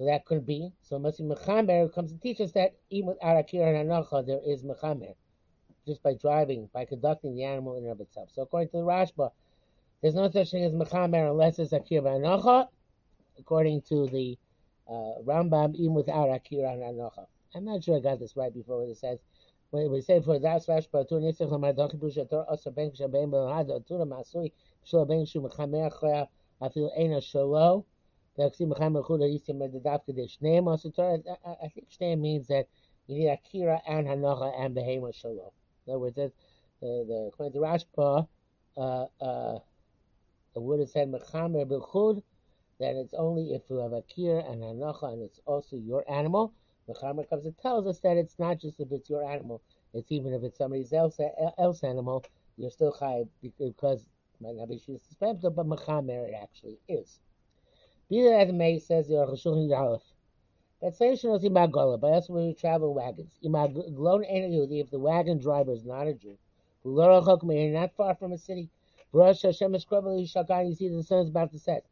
that 0.06 0.26
could 0.26 0.46
be. 0.46 0.72
So 0.82 1.00
Masi 1.00 1.22
Mechamer 1.22 1.94
comes 1.94 2.12
to 2.12 2.20
teach 2.20 2.40
us 2.42 2.52
that 2.54 2.76
even 2.90 3.08
without 3.10 3.38
Akira 3.38 3.74
and 3.74 3.90
Hanacha, 3.90 4.26
there 4.26 4.40
is 4.46 4.64
Mechamer. 4.64 5.16
Just 5.88 6.04
by 6.04 6.14
driving, 6.14 6.70
by 6.74 6.86
conducting 6.86 7.36
the 7.36 7.44
animal 7.46 7.78
in 7.78 7.84
and 7.84 7.92
of 7.94 8.02
itself. 8.02 8.30
So 8.34 8.42
according 8.44 8.70
to 8.70 8.78
the 8.78 8.84
Rashba, 8.84 9.32
there's 10.02 10.16
no 10.16 10.30
such 10.30 10.52
thing 10.52 10.64
as 10.64 10.74
Mechamer 10.74 11.32
unless 11.32 11.58
it's 11.60 11.74
Akira 11.74 12.16
and 12.16 12.26
Hanacha. 12.26 12.68
According 13.40 13.82
to 13.84 14.08
the 14.08 14.38
uh, 14.90 15.22
Rambam, 15.26 15.76
even 15.76 15.94
without 15.94 16.30
Akira 16.30 16.74
and 16.74 16.82
Hanacha. 16.82 17.26
I'm 17.56 17.66
not 17.66 17.84
sure 17.84 17.98
I 17.98 18.02
got 18.02 18.20
this 18.20 18.36
right 18.36 18.54
before 18.54 18.80
what 18.80 18.90
it 18.90 18.98
says. 18.98 19.20
When 19.72 19.92
we 19.92 20.02
say 20.02 20.20
for 20.22 20.40
that 20.40 20.66
Rashba, 20.66 21.08
Tu 21.08 21.16
Nisach 21.16 21.52
Lamadach 21.52 21.96
Busha 21.96 22.28
Tor 22.28 22.46
Asa 22.52 22.72
Ben 22.72 22.90
Shabein 22.90 23.30
Belahada 23.30 23.86
Tura 23.86 24.04
Masui 24.06 24.52
Shlo 24.84 25.08
Ben 25.08 25.28
Shu 25.28 25.42
Mechamer 25.42 25.92
Chaya 25.94 26.28
Afil 26.60 26.90
Ena 26.98 27.18
Shalo. 27.18 27.86
I 28.40 28.50
think 28.50 28.70
Shneim 31.90 32.20
means 32.20 32.48
that 32.48 32.68
you 33.08 33.16
need 33.16 33.28
Akira 33.28 33.82
and 33.86 34.08
Hanacha 34.08 34.54
and 34.58 34.76
Behema 34.76 35.14
Shalom. 35.14 35.52
In 35.86 35.92
other 35.92 36.00
words, 36.00 36.16
the, 36.16 36.32
the 36.80 37.30
according 37.34 37.54
to 37.54 37.60
Rashba, 37.60 38.28
uh, 38.78 39.06
uh, 39.22 39.60
it 40.56 40.62
would 40.62 40.80
have 40.80 40.90
said 40.90 41.12
Mechamer 41.12 41.66
Bechud, 41.66 42.24
that 42.80 42.96
it's 42.96 43.14
only 43.14 43.54
if 43.54 43.64
you 43.70 43.78
have 43.78 43.92
Akira 43.92 44.44
and 44.50 44.64
Hanacha 44.64 45.12
and 45.12 45.22
it's 45.22 45.42
also 45.46 45.76
your 45.76 46.10
animal. 46.10 46.54
Comes 46.94 47.46
and 47.46 47.58
tells 47.58 47.88
us 47.88 48.00
that 48.00 48.18
it's 48.18 48.40
not 48.40 48.60
just 48.60 48.80
if 48.80 48.92
it's 48.92 49.10
your 49.10 49.24
animal, 49.24 49.62
it's 49.94 50.12
even 50.12 50.34
if 50.34 50.44
it's 50.44 50.58
somebody 50.58 50.86
else, 50.92 51.20
else 51.58 51.84
animal, 51.84 52.26
you're 52.58 52.72
still 52.72 52.92
high 52.92 53.24
because 53.60 54.06
might 54.42 54.56
not 54.56 54.70
be 54.70 54.78
Shus 54.78 55.02
but 55.20 55.68
Mechamer 55.68 56.30
it 56.30 56.36
actually 56.42 56.80
is. 56.88 57.20
Be 58.10 58.24
that 58.24 58.40
as 58.40 58.50
it 58.50 58.54
may, 58.54 58.80
says 58.80 59.08
the 59.08 59.16
Aruch 59.16 59.44
Shulchan 59.44 59.78
Aleph. 59.78 60.02
That 60.82 60.96
same 60.96 61.18
shows 61.18 61.44
imagola, 61.44 62.00
but 62.00 62.14
also 62.14 62.34
when 62.34 62.46
you 62.46 62.54
travel 62.54 62.94
wagons. 62.94 63.38
Imaglon 63.44 64.26
ain't 64.26 64.54
Yehudi 64.54 64.82
if 64.82 64.90
the 64.90 65.00
wagon 65.00 65.40
driver 65.40 65.74
is 65.74 65.84
not 65.84 66.08
a 66.08 66.14
Jew. 66.14 66.38
You're 66.86 67.72
not 67.72 67.96
far 67.98 68.16
from 68.16 68.32
a 68.32 68.38
city. 68.38 68.70
Rosh 69.12 69.42
Hashem 69.42 69.76
is 69.76 69.86
you 69.86 70.28
see 70.76 70.88
the 70.90 71.04
sun 71.04 71.20
is 71.20 71.30
about 71.30 71.52
to 71.52 71.60
set. 71.60 71.86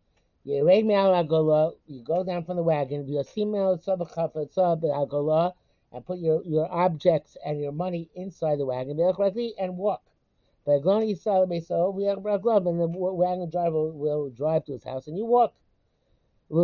You 0.48 0.64
me 0.64 0.94
agola. 0.94 1.74
You 1.88 2.02
go 2.04 2.24
down 2.24 2.46
from 2.46 2.56
the 2.56 2.64
wagon. 2.64 3.06
You 3.06 3.22
see 3.26 3.44
me 3.44 3.60
al 3.60 3.78
agola 3.78 5.54
and 5.92 6.06
put 6.06 6.20
your, 6.20 6.42
your 6.46 6.72
objects 6.72 7.36
and 7.46 7.60
your 7.60 7.74
money 7.74 8.10
inside 8.16 8.60
the 8.60 8.66
wagon 8.66 8.98
and 8.98 9.78
walk. 9.78 10.04
And 10.66 10.82
the 10.82 11.68
wagon 13.14 13.50
driver 13.50 13.92
will 13.92 14.30
drive 14.30 14.64
to 14.66 14.72
his 14.72 14.86
house 14.86 15.08
and 15.08 15.18
you 15.18 15.26
walk. 15.26 15.54
As 16.50 16.58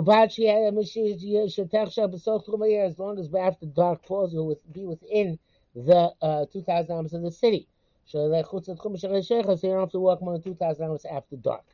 long 2.97 3.19
as 3.19 3.33
after 3.35 3.65
dark 3.65 4.05
falls, 4.05 4.33
you'll 4.33 4.57
be 4.71 4.85
within 4.85 5.37
the 5.75 6.13
uh, 6.21 6.45
2,000 6.45 6.95
hours 6.95 7.13
of 7.13 7.21
the 7.21 7.31
city. 7.31 7.67
So 8.05 8.27
you 8.27 8.31
don't 8.31 9.79
have 9.81 9.91
to 9.91 9.99
walk 9.99 10.21
more 10.21 10.35
than 10.35 10.41
2,000 10.41 10.85
hours 10.85 11.03
after 11.03 11.35
dark. 11.35 11.65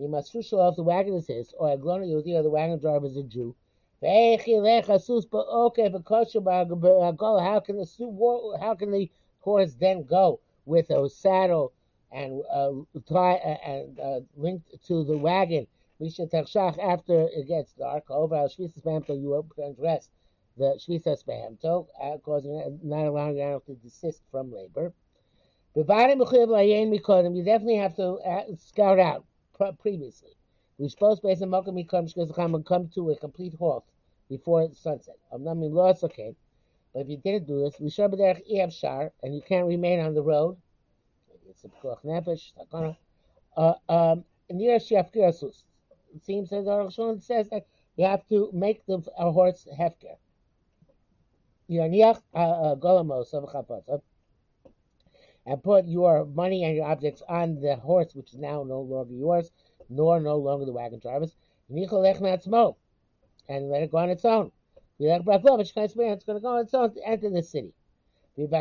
You 0.00 0.06
must 0.06 0.32
first 0.32 0.48
show 0.48 0.60
off 0.60 0.76
the 0.76 0.84
wagon 0.84 1.14
is 1.14 1.26
his, 1.26 1.52
or 1.58 1.76
Aglona 1.76 2.06
Yehudi, 2.06 2.38
or 2.38 2.44
the 2.44 2.50
wagon 2.50 2.78
driver 2.78 3.06
is 3.06 3.16
a 3.16 3.24
Jew. 3.24 3.56
How 4.00 4.36
can 4.36 4.62
the 4.62 6.00
how 8.60 8.74
can 8.76 8.90
the 8.92 9.10
horse 9.40 9.74
then 9.74 10.04
go 10.04 10.38
with 10.66 10.90
a 10.90 11.10
saddle 11.10 11.72
and 12.12 12.42
uh, 12.48 12.70
tie 13.08 13.32
and 13.34 13.98
uh, 13.98 14.20
linked 14.36 14.70
to 14.86 15.02
the 15.02 15.18
wagon? 15.18 15.66
after 16.00 17.28
it 17.32 17.48
gets 17.48 17.72
dark. 17.72 18.08
Over 18.08 18.36
shvisas 18.36 18.80
behemto, 18.80 19.20
you 19.20 19.44
transgress 19.56 20.10
the 20.56 20.78
shvisas 20.78 21.24
behemto, 21.24 21.88
uh, 22.00 22.18
causing 22.18 22.78
not 22.84 23.06
allowing 23.06 23.34
the 23.34 23.42
animal 23.42 23.60
to 23.66 23.74
desist 23.74 24.22
from 24.30 24.52
labor. 24.52 24.92
You 25.74 25.82
definitely 25.82 27.76
have 27.76 27.96
to 27.96 28.18
uh, 28.24 28.44
scout 28.56 29.00
out 29.00 29.24
previously. 29.80 30.30
Supposed 30.86 31.22
based 31.22 31.42
on 31.42 31.50
Malcolm 31.50 31.76
Mikam 31.76 32.64
come 32.64 32.88
to 32.94 33.10
a 33.10 33.16
complete 33.16 33.54
halt 33.58 33.84
before 34.28 34.68
sunset. 34.74 35.16
I'm 35.32 35.42
not 35.42 35.56
mean 35.56 35.72
lost 35.72 36.04
okay. 36.04 36.36
But 36.92 37.00
if 37.00 37.08
you 37.08 37.16
didn't 37.16 37.46
do 37.46 37.60
this, 37.60 37.80
we 37.80 37.90
should 37.90 38.10
be 38.12 38.70
shar, 38.70 39.12
and 39.22 39.34
you 39.34 39.42
can't 39.42 39.66
remain 39.66 40.00
on 40.00 40.14
the 40.14 40.22
road. 40.22 40.56
It's 41.48 41.64
a 41.64 41.68
pikuach 41.68 42.04
nefesh, 42.04 42.52
uh, 43.56 43.74
um. 43.88 44.24
It 44.50 46.24
seems 46.24 46.50
that 46.50 46.64
the 46.64 46.70
Roshon 46.70 47.20
says 47.22 47.48
that 47.50 47.66
you 47.96 48.04
have 48.06 48.26
to 48.28 48.50
make 48.52 48.86
the 48.86 49.02
horse 49.18 49.66
hefker. 49.78 50.16
Yaniach 51.68 52.22
golamos 52.34 53.34
of 53.34 54.02
and 55.48 55.62
put 55.62 55.86
your 55.86 56.26
money 56.26 56.62
and 56.62 56.76
your 56.76 56.84
objects 56.84 57.22
on 57.26 57.58
the 57.62 57.76
horse, 57.76 58.14
which 58.14 58.34
is 58.34 58.38
now 58.38 58.62
no 58.64 58.82
longer 58.82 59.14
yours, 59.14 59.50
nor 59.88 60.20
no 60.20 60.36
longer 60.36 60.66
the 60.66 60.72
wagon 60.72 60.98
driver's. 60.98 61.34
And 61.70 61.80
let 63.70 63.82
it 63.82 63.90
go 63.90 63.96
on 63.96 64.10
its 64.10 64.26
own. 64.26 64.52
It's 64.98 65.24
going 65.24 65.26
to 65.26 66.40
go 66.40 66.48
on 66.48 66.60
its 66.60 66.74
own 66.74 66.92
to 66.92 67.08
enter 67.08 67.30
the 67.30 67.42
city. 67.42 67.72
She 68.36 68.46
told 68.46 68.60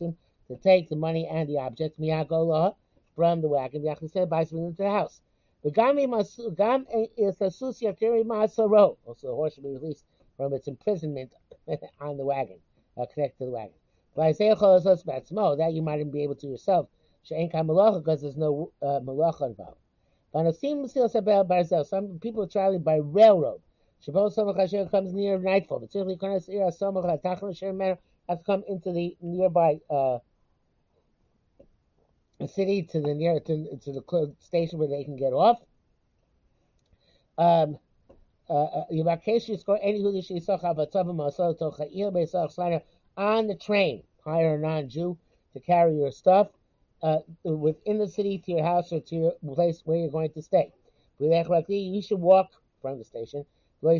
him 0.00 0.16
to 0.48 0.56
take 0.62 0.88
the 0.88 0.96
money 0.96 1.26
and 1.26 1.46
the 1.46 1.58
objects 1.58 2.00
from 3.14 3.42
the 3.42 3.48
wagon. 3.48 3.82
Buys 3.82 4.48
them 4.48 4.60
into 4.60 4.78
the 4.78 4.90
house. 4.90 5.20
Also, 5.62 6.50
the 9.28 9.34
horse 9.34 9.54
should 9.54 9.62
be 9.62 9.70
released 9.70 10.04
from 10.38 10.54
its 10.54 10.68
imprisonment 10.68 11.32
on 12.00 12.16
the 12.16 12.24
wagon 12.24 12.60
uh, 12.96 13.06
connect 13.12 13.38
to 13.38 13.44
the 13.46 13.50
wagon. 13.50 13.74
But 14.14 14.38
That 14.38 15.72
you 15.72 15.82
might 15.82 16.00
even 16.00 16.10
be 16.12 16.22
able 16.22 16.36
to 16.36 16.46
yourself. 16.46 16.88
She 17.24 17.34
ain't 17.34 17.52
come 17.52 17.68
laha 17.68 17.98
Because 17.98 18.22
there's 18.22 18.36
no 18.36 18.72
uh, 18.82 19.00
malacha 19.00 19.46
involved. 19.46 19.78
Some 21.86 22.18
people 22.18 22.42
are 22.42 22.48
traveling 22.48 22.82
by 22.82 22.96
railroad. 22.96 23.60
Suppose 24.00 24.34
some 24.34 24.48
comes 24.90 25.14
near 25.14 25.38
nightfall. 25.38 25.78
But 25.80 25.92
certainly 25.92 26.16
have 28.28 28.38
to 28.38 28.44
come 28.44 28.64
into 28.68 28.92
the 28.92 29.16
nearby 29.20 29.80
uh, 29.88 30.18
city 32.46 32.82
to 32.82 33.00
the 33.00 33.14
near 33.14 33.40
to, 33.40 33.76
to 33.78 33.92
the 33.92 34.34
station 34.40 34.78
where 34.78 34.88
they 34.88 35.04
can 35.04 35.16
get 35.16 35.32
off. 35.32 35.60
Um, 37.38 37.78
on 43.16 43.46
the 43.46 43.54
train, 43.54 44.02
hire 44.24 44.54
a 44.54 44.58
non-Jew 44.58 45.16
to 45.52 45.60
carry 45.60 45.96
your 45.96 46.10
stuff 46.10 46.48
uh, 47.02 47.18
within 47.44 47.98
the 47.98 48.08
city 48.08 48.38
to 48.38 48.52
your 48.52 48.64
house 48.64 48.92
or 48.92 49.00
to 49.00 49.14
your 49.14 49.32
place 49.54 49.82
where 49.84 49.98
you're 49.98 50.10
going 50.10 50.32
to 50.32 50.42
stay. 50.42 50.72
You 51.18 52.02
should 52.02 52.20
walk 52.20 52.50
from 52.82 52.98
the 52.98 53.04
station. 53.04 53.44
Not 53.82 53.94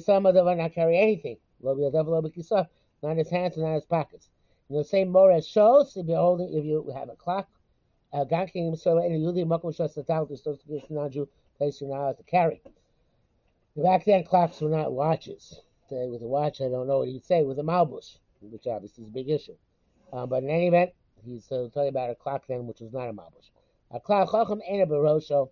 carry 0.75 0.99
anything. 0.99 1.37
Not 1.63 1.79
in 1.79 3.19
his 3.19 3.31
hands 3.31 3.57
and 3.57 3.65
not 3.65 3.69
in 3.69 3.75
his 3.75 3.85
pockets. 3.85 4.29
Know, 4.69 4.83
same 4.83 5.11
more 5.11 5.31
as 5.31 5.47
shows 5.47 5.97
if 5.97 6.07
you're 6.07 6.17
holding 6.17 6.55
if 6.55 6.65
you 6.65 6.91
have 6.95 7.11
a 7.11 7.17
clock. 7.17 7.49
Uh, 8.13 8.25
place 8.25 8.73
you're 11.81 11.91
not 11.91 12.17
to 12.17 12.23
carry. 12.25 12.63
Back 13.77 14.05
then, 14.05 14.23
clocks 14.23 14.61
were 14.61 14.69
not 14.69 14.93
watches. 14.93 15.61
Today, 15.89 16.07
with 16.07 16.23
a 16.23 16.29
watch, 16.29 16.61
I 16.61 16.69
don't 16.69 16.87
know 16.87 16.99
what 16.99 17.09
he'd 17.09 17.25
say 17.25 17.43
with 17.43 17.59
a 17.59 17.65
malbush, 17.65 18.19
which 18.41 18.69
obviously 18.69 19.03
is 19.03 19.11
a 19.11 19.13
big 19.13 19.29
issue. 19.29 19.57
Um, 20.13 20.29
but 20.29 20.45
in 20.45 20.51
any 20.51 20.69
event, 20.69 20.93
he's 21.25 21.51
uh, 21.51 21.69
talking 21.75 21.89
about 21.89 22.11
a 22.11 22.15
clock 22.15 22.45
then, 22.47 22.69
which 22.69 22.79
was 22.79 22.93
not 22.93 23.09
a 23.09 23.13
malbush. 23.13 23.51
A 23.91 23.99
clock, 23.99 24.31
chacham 24.31 24.63
ain't 24.65 24.85
a 24.85 24.87
barosho. 24.87 25.51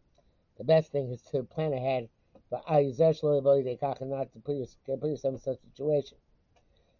The 0.56 0.62
best 0.62 0.92
thing 0.92 1.10
is 1.10 1.20
to 1.32 1.42
plan 1.42 1.72
ahead, 1.72 2.08
but 2.48 2.62
I 2.68 2.82
not 2.84 4.32
to 4.32 4.38
put, 4.38 4.54
your, 4.54 4.66
put 4.86 5.08
yourself 5.08 5.34
in 5.34 5.40
such 5.40 5.56
a 5.56 5.66
situation. 5.70 6.16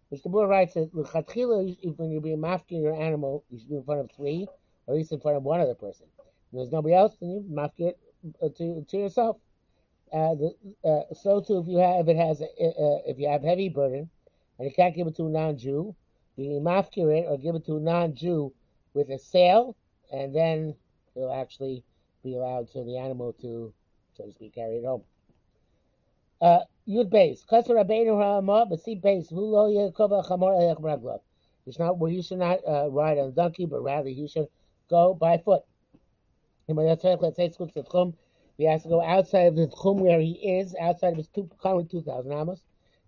Which 0.09 0.23
board 0.23 0.49
writes 0.49 0.73
that 0.73 0.93
when 0.93 2.11
you're 2.11 2.21
being 2.21 2.37
mafking 2.39 2.81
your 2.81 3.01
animal, 3.01 3.45
you 3.49 3.59
should 3.59 3.69
be 3.69 3.75
in 3.77 3.83
front 3.83 4.01
of 4.01 4.11
three, 4.11 4.45
or 4.87 4.93
at 4.93 4.97
least 4.97 5.13
in 5.13 5.21
front 5.21 5.37
of 5.37 5.43
one 5.43 5.61
other 5.61 5.73
person. 5.73 6.07
There's 6.51 6.71
nobody 6.71 6.95
else, 6.95 7.15
then 7.21 7.29
you 7.29 7.45
mafk 7.49 7.79
it 7.79 7.97
uh, 8.41 8.49
to, 8.57 8.85
to 8.89 8.97
yourself. 8.97 9.37
Uh, 10.13 10.35
uh, 10.87 11.01
so 11.13 11.41
too, 11.41 11.57
if 11.57 11.67
you 11.67 11.77
have, 11.77 12.07
if 12.07 12.15
it 12.15 12.17
has, 12.17 12.41
a, 12.41 12.45
uh, 12.45 12.99
if 13.07 13.17
you 13.17 13.27
have 13.27 13.41
heavy 13.41 13.67
burden, 13.67 14.07
and 14.59 14.67
you 14.67 14.73
can't 14.75 14.95
give 14.95 15.07
it 15.07 15.15
to 15.15 15.25
a 15.25 15.29
non-Jew, 15.29 15.95
you 16.35 16.59
mafkir 16.61 17.17
it 17.17 17.25
or 17.27 17.37
give 17.37 17.55
it 17.55 17.65
to 17.65 17.77
a 17.77 17.79
non-Jew 17.79 18.53
with 18.93 19.09
a 19.09 19.17
sale, 19.17 19.75
and 20.11 20.35
then 20.35 20.75
it'll 21.15 21.33
actually 21.33 21.83
be 22.23 22.35
allowed 22.35 22.71
to 22.71 22.83
the 22.83 22.97
animal 22.97 23.33
to, 23.41 23.73
so 24.15 24.25
to 24.25 24.31
speak, 24.31 24.53
carry 24.53 24.77
it 24.77 24.85
home. 24.85 25.03
Uh, 26.39 26.59
Yud 26.87 27.09
base. 27.09 27.43
Kasser 27.49 27.73
Rabbeinu 27.73 29.01
base. 29.01 29.31
Lo 29.31 29.69
yekova 29.69 30.27
chamor. 30.27 31.19
It's 31.65 31.79
not 31.79 31.97
where 31.97 32.11
you 32.11 32.21
should 32.21 32.39
not 32.39 32.59
uh, 32.67 32.89
ride 32.89 33.17
on 33.17 33.29
a 33.29 33.31
donkey, 33.31 33.65
but 33.65 33.81
rather 33.81 34.09
you 34.09 34.27
should 34.27 34.47
go 34.89 35.13
by 35.13 35.37
foot. 35.37 35.63
He 38.57 38.65
has 38.65 38.83
to 38.83 38.89
go 38.89 39.01
outside 39.01 39.47
of 39.47 39.55
the 39.55 39.67
tchum 39.67 39.99
where 39.99 40.19
he 40.19 40.31
is, 40.31 40.75
outside 40.79 41.13
of 41.13 41.17
his 41.17 41.27
two, 41.27 41.49
current 41.61 41.89
2,000 41.89 42.31
amos. 42.31 42.61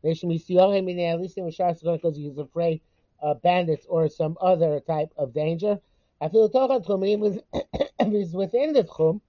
They 0.04 0.14
should 0.14 0.30
be 0.30 0.38
him 0.72 0.88
in 0.88 0.98
there, 0.98 1.14
at 1.14 1.22
least 1.22 1.38
in 1.38 1.44
going 1.44 1.98
because 1.98 2.18
he's 2.18 2.38
afraid 2.38 2.82
of 3.20 3.42
bandits 3.42 3.86
or 3.88 4.08
some 4.10 4.38
other 4.42 4.80
type 4.80 5.12
of 5.18 5.34
danger. 5.34 5.80
I 6.22 6.30
feel 6.30 6.50
talking 6.50 6.84
to 6.84 7.04
him, 7.04 7.22
he's 8.12 8.34
within 8.34 8.74
the 8.74 8.84
tchum, 8.84 9.22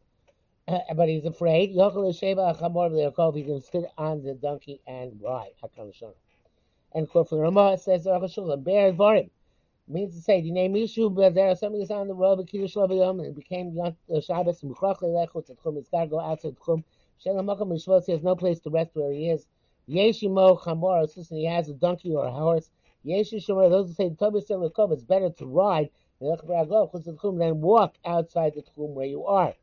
uh, 0.69 0.79
but 0.95 1.09
he's 1.09 1.25
afraid. 1.25 1.71
He 1.71 1.77
can 1.77 3.61
sit 3.61 3.85
on 3.99 4.23
the 4.23 4.35
donkey 4.35 4.81
and 4.87 5.21
ride. 5.23 5.53
And 6.93 7.11
from 7.11 7.27
Ramah 7.31 7.79
says, 7.79 8.05
Bear 8.05 8.93
Varim 8.93 9.31
means 9.89 10.15
to 10.15 10.21
say 10.21 10.41
the 10.41 10.51
name 10.51 10.75
Mishu, 10.75 11.11
are 11.17 11.55
somebody 11.55 11.83
who's 11.83 11.91
on 11.91 12.09
the 12.09 12.15
road, 12.15 12.37
but 12.37 12.49
Kiddush 12.49 12.75
Yom, 12.75 12.91
um, 12.91 13.21
and 13.21 13.29
it 13.29 13.37
became 13.37 13.75
Shabbos, 13.75 14.63
and 14.63 14.75
Mechrach 14.75 15.01
Lechot 15.01 15.51
at 15.51 15.63
Chum, 15.63 15.77
he's 15.77 15.89
got 15.89 16.01
to 16.03 16.07
go 16.09 16.21
outside 16.21 16.57
Chum. 16.65 16.85
Shem 17.19 17.35
Makam 17.37 17.69
Mishvot, 17.69 18.05
he 18.05 18.13
has 18.13 18.23
no 18.23 18.35
place 18.35 18.59
to 18.61 18.71
rest 18.71 18.91
where 18.95 19.13
he 19.13 19.31
is. 19.31 19.47
Yeshimo 19.89 20.61
Chamor, 20.61 21.03
listen, 21.17 21.37
he 21.37 21.47
has 21.47 21.69
a 21.69 21.75
donkey 21.75 22.13
or 22.15 22.27
a 22.27 22.31
horse. 22.31 22.71
Yeshu 23.07 23.35
Shomor, 23.35 23.71
those 23.71 23.89
who 23.89 23.95
say 23.95 24.11
Tobi 24.11 24.45
Selakov, 24.45 24.93
it's 24.93 25.05
better 25.05 25.31
to 25.31 25.47
ride 25.47 25.91
than 26.21 27.61
walk 27.61 27.95
outside 28.05 28.55
the 28.55 28.63
Chum 28.63 28.95
where 28.95 29.07
you 29.07 29.25
are. 29.27 29.55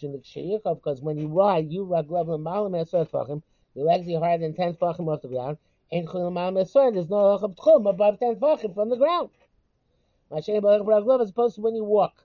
Because 0.00 1.00
when 1.02 1.18
you 1.18 1.28
ride, 1.28 1.70
you 1.70 1.84
Raglov 1.84 2.34
and 2.34 2.42
Malam 2.42 2.72
Esor 2.72 3.42
your 3.74 3.86
legs 3.86 4.08
are 4.08 4.20
higher 4.20 4.38
than 4.38 4.54
10 4.54 4.74
Fachim 4.74 5.12
off 5.12 5.22
the 5.22 5.28
ground. 5.28 5.58
And 5.92 6.08
there's 6.08 7.08
no 7.08 7.54
Chum 7.62 7.86
above 7.86 8.18
10 8.18 8.36
Fachim 8.36 8.74
from 8.74 8.88
the 8.88 8.96
ground. 8.96 9.30
As 10.30 10.48
opposed 10.48 11.54
to 11.56 11.60
when 11.60 11.74
you 11.74 11.84
walk. 11.84 12.24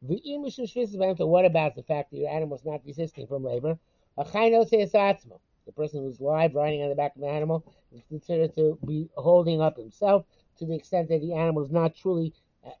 What 0.00 1.44
about 1.44 1.74
the 1.74 1.82
fact 1.86 2.10
that 2.10 2.16
your 2.16 2.30
animal 2.30 2.56
is 2.56 2.64
not 2.64 2.84
desisting 2.84 3.26
from 3.26 3.44
labor? 3.44 3.78
The 4.16 5.72
person 5.76 6.02
who's 6.02 6.20
live 6.20 6.54
riding 6.54 6.82
on 6.82 6.88
the 6.88 6.94
back 6.94 7.14
of 7.14 7.22
the 7.22 7.28
animal 7.28 7.64
is 7.92 8.02
considered 8.08 8.54
to 8.56 8.78
be 8.84 9.08
holding 9.16 9.60
up 9.60 9.76
himself 9.76 10.24
to 10.58 10.66
the 10.66 10.74
extent 10.74 11.08
that 11.08 11.20
the 11.20 11.34
animal 11.34 11.62
is 11.62 11.70
not 11.70 11.94
truly 11.94 12.32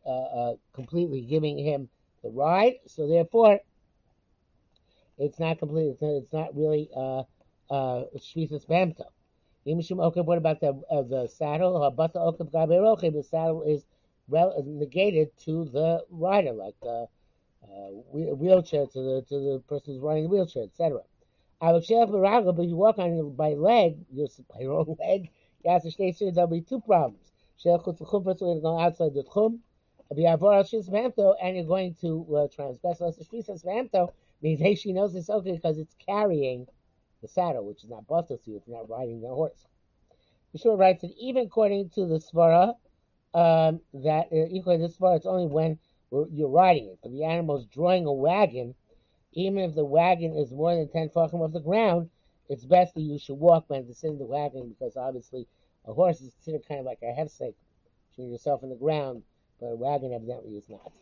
uh, 0.06 0.10
uh, 0.10 0.56
completely 0.72 1.20
giving 1.22 1.58
him 1.58 1.88
the 2.22 2.30
ride. 2.30 2.74
So 2.86 3.06
therefore, 3.06 3.60
it's 5.18 5.38
not 5.38 5.58
complete. 5.58 5.96
It's 6.00 6.32
not, 6.32 6.56
really 6.56 6.88
uh 6.96 7.22
uh. 7.70 8.04
What 9.64 10.38
about 10.38 10.60
the 10.60 10.82
uh, 10.90 11.02
the 11.02 11.28
saddle? 11.28 11.90
The 11.96 13.22
saddle 13.30 13.62
is 13.62 13.84
well 14.28 14.62
negated 14.64 15.36
to 15.44 15.64
the 15.66 16.04
rider, 16.10 16.52
like 16.52 16.76
uh, 16.82 17.02
uh, 17.02 17.88
wheelchair 18.12 18.86
to 18.86 19.00
the 19.00 19.24
to 19.28 19.38
the 19.38 19.62
person 19.68 19.94
who's 19.94 20.02
riding 20.02 20.24
the 20.24 20.28
wheelchair, 20.28 20.64
etc. 20.64 21.00
But 21.60 21.88
you 21.88 22.76
walk 22.76 22.98
on 22.98 23.12
it 23.12 23.36
by 23.36 23.54
leg, 23.54 23.98
your 24.12 24.28
by 24.52 24.60
your 24.60 24.80
own 24.80 24.96
leg. 24.98 25.30
You 25.64 25.70
have 25.70 25.82
to 25.82 25.90
stay 25.90 26.12
serious. 26.12 26.34
There'll 26.34 26.50
be 26.50 26.60
two 26.60 26.80
problems. 26.80 27.30
First, 27.62 27.86
we're 27.86 28.34
going 28.34 28.56
to 28.56 28.60
go 28.60 28.80
outside 28.80 29.14
the 29.14 29.22
tchum. 29.22 29.60
And 30.10 30.18
you're 31.56 31.64
going 31.64 31.94
to 32.00 32.36
uh, 32.36 32.48
transgress. 32.48 32.98
So 32.98 33.10
the 33.10 33.24
street 33.24 33.46
says 33.46 33.64
means 33.64 34.60
hey, 34.60 34.74
she 34.74 34.92
knows 34.92 35.14
it's 35.14 35.30
okay 35.30 35.52
because 35.52 35.78
it's 35.78 35.94
carrying 36.04 36.66
the 37.22 37.28
saddle, 37.28 37.64
which 37.64 37.84
is 37.84 37.90
not 37.90 38.06
busted 38.08 38.42
to 38.44 38.50
you 38.50 38.56
if 38.56 38.64
you're 38.66 38.76
not 38.76 38.90
riding 38.90 39.20
the 39.20 39.28
horse. 39.28 39.66
Yeshua 40.54 40.78
writes 40.78 41.02
that 41.02 41.14
even 41.16 41.46
according 41.46 41.88
to 41.90 42.04
the 42.06 42.18
Svara, 42.18 42.74
um, 43.34 43.80
that 43.94 44.28
uh, 44.32 44.46
equally 44.50 44.78
this 44.78 44.96
far, 44.96 45.16
it's 45.16 45.26
only 45.26 45.46
when 45.46 45.78
you're 46.10 46.48
riding 46.48 46.86
it. 46.86 46.98
But 47.02 47.12
the 47.12 47.24
animal 47.24 47.58
is 47.58 47.66
drawing 47.66 48.06
a 48.06 48.12
wagon, 48.12 48.74
even 49.32 49.58
if 49.58 49.74
the 49.74 49.84
wagon 49.84 50.36
is 50.36 50.52
more 50.52 50.74
than 50.74 50.88
10 50.88 51.08
fachim 51.10 51.40
off 51.40 51.52
the 51.52 51.60
ground, 51.60 52.10
it's 52.48 52.64
best 52.64 52.94
that 52.94 53.00
you 53.00 53.18
should 53.18 53.38
walk 53.38 53.64
when 53.68 53.90
sit 53.94 54.10
in 54.10 54.18
the 54.18 54.24
wagon 54.24 54.68
because 54.68 54.96
obviously 54.96 55.46
a 55.86 55.92
horse 55.92 56.20
is 56.20 56.32
considered 56.34 56.66
kind 56.68 56.80
of 56.80 56.86
like 56.86 56.98
a 57.02 57.06
hefsek, 57.06 57.54
putting 58.14 58.30
yourself 58.30 58.62
in 58.62 58.68
the 58.68 58.76
ground, 58.76 59.22
but 59.58 59.66
a 59.66 59.76
wagon 59.76 60.12
evidently 60.12 60.56
is 60.56 60.68
not. 60.68 60.92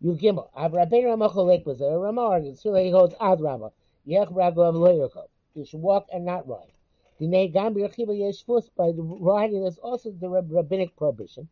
You 0.00 0.12
gimel. 0.12 0.48
Av 0.56 0.72
Rabbeinu 0.72 1.16
Ramacholek 1.16 1.66
was 1.66 1.80
there. 1.80 1.98
Ramar, 1.98 2.38
it's 2.38 2.62
he 2.62 2.90
holds 2.90 3.14
Ad 3.20 3.40
Rama. 3.40 3.70
Yech 4.06 4.32
Rago 4.32 5.28
You 5.54 5.64
should 5.66 5.80
walk 5.82 6.06
and 6.12 6.24
not 6.24 6.48
ride. 6.48 6.72
By 7.20 7.26
the 8.92 9.50
there's 9.52 9.78
also 9.78 10.10
the 10.10 10.28
rabbinic 10.28 10.96
prohibition. 10.96 11.48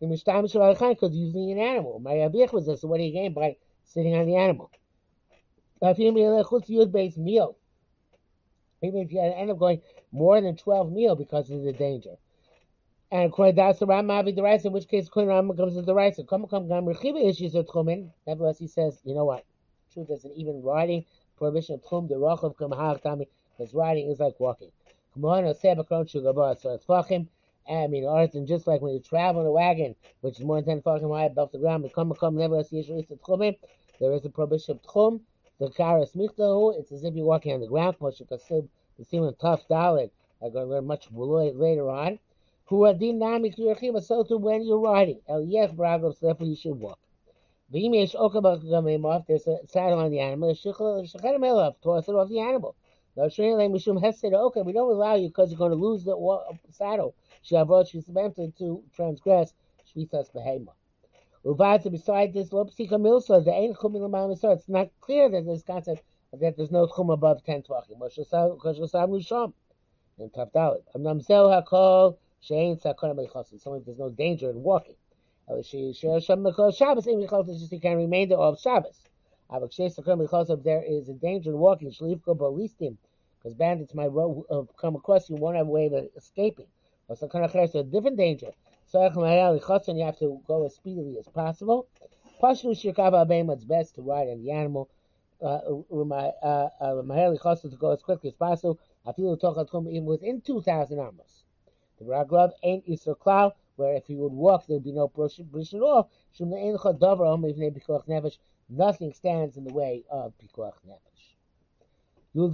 The 0.00 0.06
Shalachan, 0.06 0.90
because 0.90 1.14
using 1.14 1.52
an 1.52 1.58
animal. 1.58 1.98
My 1.98 2.12
Abich 2.12 2.52
was 2.52 2.64
this, 2.66 2.82
what 2.82 2.96
do 2.96 3.02
you 3.04 3.12
gain 3.12 3.34
by 3.34 3.56
sitting 3.84 4.14
on 4.16 4.24
the 4.24 4.36
animal? 4.36 4.70
Meal. 5.82 7.56
Even 8.82 9.00
if 9.00 9.12
you 9.12 9.20
end 9.20 9.50
up 9.50 9.58
going 9.58 9.82
more 10.10 10.40
than 10.40 10.56
12 10.56 10.90
meal 10.90 11.14
because 11.14 11.50
of 11.50 11.62
the 11.64 11.72
danger. 11.74 12.16
And 13.12 13.24
according 13.24 13.56
to 13.56 13.74
the 13.78 14.32
the 14.34 14.42
rice, 14.42 14.64
in 14.64 14.72
which 14.72 14.88
case 14.88 15.08
Kohen 15.08 15.28
Ram 15.28 15.54
comes 15.54 15.74
to 15.74 15.82
the 15.82 15.94
rice. 15.94 16.18
Come 16.30 16.46
come 16.46 16.68
gam 16.68 16.86
rechiva 16.86 17.28
issues 17.28 17.54
of 17.54 17.66
tchumen. 17.66 18.10
Nevertheless, 18.26 18.58
he 18.58 18.68
says, 18.68 19.00
you 19.04 19.14
know 19.14 19.24
what? 19.24 19.44
Truth 19.92 20.10
isn't 20.10 20.32
even 20.36 20.62
riding 20.62 21.04
prohibition 21.36 21.74
of 21.74 21.82
tchum 21.82 22.08
the 22.08 22.14
rochav 22.14 22.56
kam 22.56 22.70
tami. 22.70 23.26
Because 23.58 23.74
riding 23.74 24.10
is 24.10 24.20
like 24.20 24.38
walking. 24.40 24.70
So. 25.14 25.22
I 27.68 27.86
mean, 27.86 28.04
and 28.04 28.46
just 28.48 28.66
like 28.66 28.80
when 28.80 28.94
you 28.94 29.00
travel 29.00 29.40
in 29.42 29.46
a 29.46 29.52
wagon, 29.52 29.94
which 30.20 30.38
is 30.38 30.44
more 30.44 30.60
than 30.62 30.82
10 30.82 30.82
fachim 30.82 31.16
high 31.16 31.26
above 31.26 31.52
the 31.52 31.58
ground, 31.58 31.82
become 31.82 32.12
come 32.14 32.36
nevertheless 32.36 32.70
yeshu 32.70 32.98
is 32.98 33.06
tchumen. 33.06 33.56
There 34.00 34.12
is 34.12 34.24
a 34.24 34.30
prohibition 34.30 34.72
of 34.76 34.82
tchum. 34.82 35.20
The 35.58 35.68
karas 35.68 36.16
michtahu. 36.16 36.38
Oh, 36.38 36.70
it's 36.70 36.90
as 36.90 37.04
if 37.04 37.14
you're 37.14 37.26
walking 37.26 37.52
on 37.52 37.60
the 37.60 37.66
ground. 37.66 37.98
Moshe 38.00 38.26
kasib 38.26 38.68
the 38.98 39.04
siman 39.04 39.38
Tav 39.38 39.60
dalid. 39.68 40.10
I'm 40.42 40.52
going 40.52 40.66
to 40.66 40.74
learn 40.74 40.86
much 40.86 41.08
later 41.12 41.90
on. 41.90 42.18
Who 42.66 42.86
are 42.86 42.94
dynamic 42.94 43.56
to 43.56 44.00
so 44.00 44.22
too 44.24 44.38
when 44.38 44.62
you're 44.62 44.78
riding. 44.78 45.20
El 45.28 45.42
yes 45.42 45.70
bragos, 45.72 46.18
therefore 46.20 46.46
you 46.46 46.56
should 46.56 46.78
walk. 46.80 46.98
V'im 47.72 49.04
off. 49.04 49.26
There's 49.26 49.46
a 49.46 49.58
saddle 49.66 49.98
on 49.98 50.10
the 50.10 50.20
animal. 50.20 50.54
Shechem 50.54 51.42
elav, 51.42 51.74
toss 51.82 52.08
it 52.08 52.12
off 52.12 52.28
the 52.28 52.40
animal. 52.40 52.74
Okay, 53.18 54.62
we 54.62 54.72
don't 54.72 54.90
allow 54.90 55.14
you 55.14 55.28
because 55.28 55.50
you're 55.50 55.58
going 55.58 55.70
to 55.70 55.76
lose 55.76 56.04
the 56.04 56.14
saddle. 56.70 57.14
to 57.48 58.82
transgress 58.94 59.52
shvitas 59.94 60.30
behema. 60.32 60.72
Uvata, 61.44 61.90
beside 61.90 62.32
this, 62.32 62.50
lopsika 62.50 62.98
milsa, 62.98 63.42
the 63.44 63.50
ain't 63.50 63.76
chum 63.80 63.96
in 63.96 64.02
It's 64.42 64.68
not 64.68 64.90
clear 65.00 65.28
that 65.30 65.44
this 65.46 65.62
concept 65.62 66.02
that 66.32 66.56
there's 66.56 66.70
no 66.70 66.86
chum 66.86 67.10
above 67.10 67.42
ten 67.44 67.62
tvachim. 67.62 67.98
Because 67.98 68.78
sham 69.26 69.54
in 70.18 70.30
Tav 70.30 70.52
Dalit. 70.52 70.84
Amnam 70.94 71.20
zeu 71.20 71.48
hakol 71.48 72.16
shein 72.42 72.76
sakona 72.80 73.14
mechasim. 73.16 73.58
Someone 73.60 73.82
there's 73.84 73.98
no 73.98 74.10
danger 74.10 74.50
in 74.50 74.62
walking. 74.62 74.96
Shabbos 75.48 77.06
just 77.06 77.72
you 77.72 77.80
can 77.80 77.96
remain 77.96 78.28
there 78.28 78.38
of 78.38 78.60
Shabbos. 78.60 79.00
There 79.50 80.82
is 80.84 81.08
a 81.08 81.14
danger 81.14 81.50
in 81.50 81.58
walking. 81.58 81.90
Shlivko 81.90 82.36
balistim, 82.36 82.96
because 83.40 83.54
bandits 83.54 83.94
might 83.94 84.10
uh, 84.10 84.62
come 84.76 84.96
across 84.96 85.30
you. 85.30 85.36
Won't 85.36 85.56
have 85.56 85.66
a 85.66 85.70
way 85.70 85.86
of 85.86 86.08
escaping. 86.16 86.66
Or 87.08 87.16
sakana 87.16 87.74
a 87.74 87.82
different 87.82 88.18
danger. 88.18 88.50
So 88.86 89.02
you 89.02 90.04
have 90.04 90.18
to 90.18 90.40
go 90.46 90.66
as 90.66 90.74
speedily 90.74 91.16
as 91.18 91.26
possible. 91.28 91.86
Pashtu 92.42 92.70
shirkava 92.72 93.26
abeim. 93.26 93.52
It's 93.52 93.64
best 93.64 93.94
to 93.94 94.02
ride 94.02 94.28
on 94.28 94.42
the 94.42 94.50
animal. 94.50 94.90
Uh, 95.40 95.60
my 96.04 96.32
uh, 96.42 96.68
uh, 96.80 97.02
to 97.02 97.76
go 97.78 97.92
as 97.92 98.02
quickly 98.02 98.28
as 98.28 98.34
possible. 98.34 98.78
I 99.06 99.12
feel 99.12 99.38
even 99.88 100.04
within 100.04 100.42
2,000 100.42 100.98
amos. 100.98 101.44
The 101.98 102.04
Raglov 102.04 102.52
ain't 102.62 102.86
Isra 102.86 103.16
Klal, 103.16 103.52
where 103.76 103.94
if 103.94 104.06
he 104.06 104.16
would 104.16 104.32
walk, 104.32 104.66
there'd 104.66 104.84
be 104.84 104.92
no 104.92 105.08
prohibition 105.08 105.78
at 105.78 105.84
all. 105.84 106.10
Nothing 108.68 109.12
stands 109.12 109.56
in 109.56 109.64
the 109.64 109.74
way 109.74 110.04
of 110.10 110.32
Pikuach 110.38 110.74
Nefesh. 110.86 111.09
We 112.32 112.48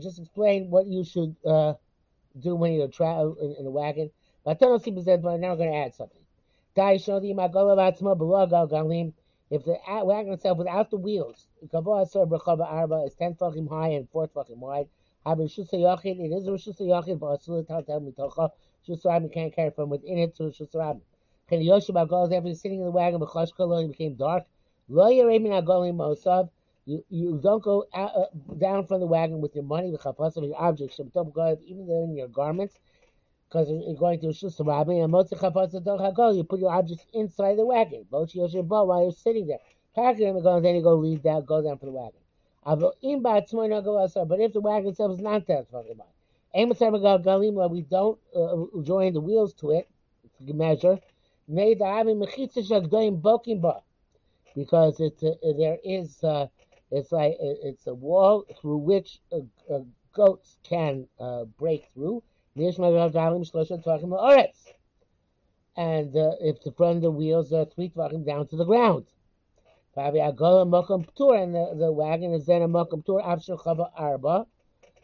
just 0.00 0.20
explain 0.20 0.70
what 0.70 0.86
you 0.86 1.04
should 1.04 1.34
uh, 1.44 1.74
do 2.38 2.54
when 2.54 2.74
you 2.74 2.86
travel 2.88 3.36
in, 3.58 3.66
a 3.66 3.70
wagon. 3.70 4.10
But 4.44 4.60
now 4.60 4.70
we're 4.70 4.78
going 4.78 5.58
to 5.58 5.76
add 5.76 5.94
something. 5.94 6.20
If 6.76 7.04
the 9.64 9.78
wagon 10.04 10.32
itself 10.32 10.58
without 10.58 10.90
the 10.90 10.96
wheels, 10.96 11.46
is 11.62 11.70
10 11.70 11.82
fachim 13.34 13.68
high 13.68 13.88
and 13.88 14.08
4 14.10 14.28
fachim 14.28 14.58
wide, 14.58 14.88
it 15.26 15.40
is 15.40 15.58
a 15.58 16.50
Rishus 16.50 16.80
Yachid, 16.80 17.18
but 17.18 17.40
Asul 17.40 17.66
Tal 17.66 18.00
Mitocha, 18.00 18.50
Shus 18.86 19.32
can't 19.32 19.52
carry 19.52 19.70
from 19.70 19.88
within 19.88 20.18
it 20.18 20.36
to 20.36 20.44
Shus 20.44 20.74
Rabbi. 20.74 21.00
Ken 21.48 21.60
Yoshua 21.60 22.08
goes 22.08 22.30
after 22.30 22.54
sitting 22.54 22.78
in 22.78 22.84
the 22.84 22.90
wagon, 22.90 23.20
Kolon 23.20 23.88
became 23.88 24.14
dark. 24.14 24.44
Lo 24.88 25.10
Yeremin 25.10 25.62
Agolim 25.62 25.96
Mosav, 25.96 26.50
you, 26.84 27.02
you 27.08 27.40
don't 27.42 27.62
go 27.62 27.86
out, 27.94 28.10
uh, 28.14 28.26
down 28.58 28.86
from 28.86 29.00
the 29.00 29.06
wagon 29.06 29.40
with 29.40 29.54
your 29.54 29.64
money, 29.64 29.94
of 29.94 30.44
your 30.44 30.56
objects, 30.60 31.00
go 31.14 31.58
even 31.64 31.86
though 31.86 32.04
in 32.04 32.14
your 32.14 32.28
garments, 32.28 32.78
because 33.48 33.70
you're 33.70 33.94
going 33.96 34.20
to 34.20 34.26
Shus 34.26 34.64
Rabbi, 34.66 34.92
and 34.92 35.12
Motzi 35.12 35.38
chapas 35.38 35.74
of 35.74 36.36
you 36.36 36.44
put 36.44 36.60
your 36.60 36.72
objects 36.72 37.06
inside 37.14 37.56
the 37.56 37.64
wagon. 37.64 38.04
Both 38.10 38.34
Yoshua 38.34 38.86
while 38.86 39.02
you're 39.02 39.12
sitting 39.12 39.46
there. 39.46 39.60
Packing 39.94 40.26
them 40.26 40.36
and 40.36 40.44
going, 40.44 40.62
then 40.62 40.74
you 40.74 40.82
go 40.82 40.94
leave 40.96 41.22
that, 41.22 41.46
go 41.46 41.62
down 41.62 41.78
for 41.78 41.86
the 41.86 41.92
wagon. 41.92 42.20
But 42.66 42.94
if 44.40 44.52
the 44.52 44.60
wagon 44.60 44.90
itself 44.90 45.12
is 45.12 45.20
not 45.20 45.46
bad. 45.46 45.66
We 47.70 47.82
don't 47.82 48.18
uh, 48.34 48.64
join 48.82 49.12
the 49.12 49.20
wheels 49.20 49.54
to 49.54 49.70
it 49.70 49.88
to 50.46 50.52
measure. 50.52 50.98
Because 54.54 55.00
it's 55.00 55.22
a, 55.22 55.34
there 55.56 55.78
is 55.84 56.22
uh, 56.22 56.46
it's 56.90 57.12
like 57.12 57.36
it's 57.40 57.86
a 57.86 57.94
wall 57.94 58.44
through 58.60 58.78
which 58.78 59.18
uh, 59.32 59.40
uh, 59.72 59.80
goats 60.12 60.58
can 60.62 61.08
uh, 61.18 61.44
break 61.44 61.88
through. 61.92 62.22
And 62.56 62.64
uh, 66.16 66.32
if 66.40 66.62
the 66.62 66.72
front 66.76 66.96
of 66.96 67.02
the 67.02 67.10
wheels 67.10 67.52
are 67.52 67.64
three 67.64 67.90
tvachim 67.90 68.24
down 68.24 68.46
to 68.48 68.56
the 68.56 68.64
ground. 68.64 69.06
And 69.96 70.14
the, 70.14 71.76
the 71.76 71.92
wagon 71.92 72.32
is 72.32 72.46
then 72.46 72.62
a 72.62 72.68
chava 73.56 73.90
arba, 73.96 74.46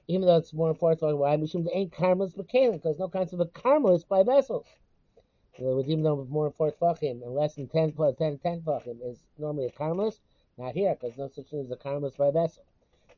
even 0.07 0.27
though 0.27 0.37
it's 0.37 0.53
more 0.53 0.71
important 0.71 1.19
why 1.19 1.37
Mishum 1.37 1.65
the 1.65 1.77
ain't 1.77 1.93
karmelis 1.93 2.37
because 2.37 2.99
no 2.99 3.09
concept 3.09 3.43
of 3.43 3.53
karmelis 3.53 4.07
by 4.07 4.23
vessels. 4.23 4.67
Words, 5.59 5.89
even 5.89 6.05
though 6.05 6.21
it's 6.21 6.31
more 6.31 6.47
important 6.47 6.81
fachim 6.81 7.23
and 7.23 7.35
less 7.35 7.55
than 7.55 7.69
10 7.69 7.93
plus 7.93 8.17
10, 8.17 8.39
10 8.39 8.61
fachim 8.63 8.99
is 9.05 9.19
normally 9.39 9.67
a 9.67 9.71
karmelis, 9.71 10.21
not 10.57 10.75
here, 10.75 10.97
because 10.99 11.19
no 11.19 11.29
such 11.29 11.47
thing 11.49 11.61
as 11.61 11.71
a 11.71 11.77
karmelis 11.77 12.17
by 12.17 12.31
vessel. 12.31 12.65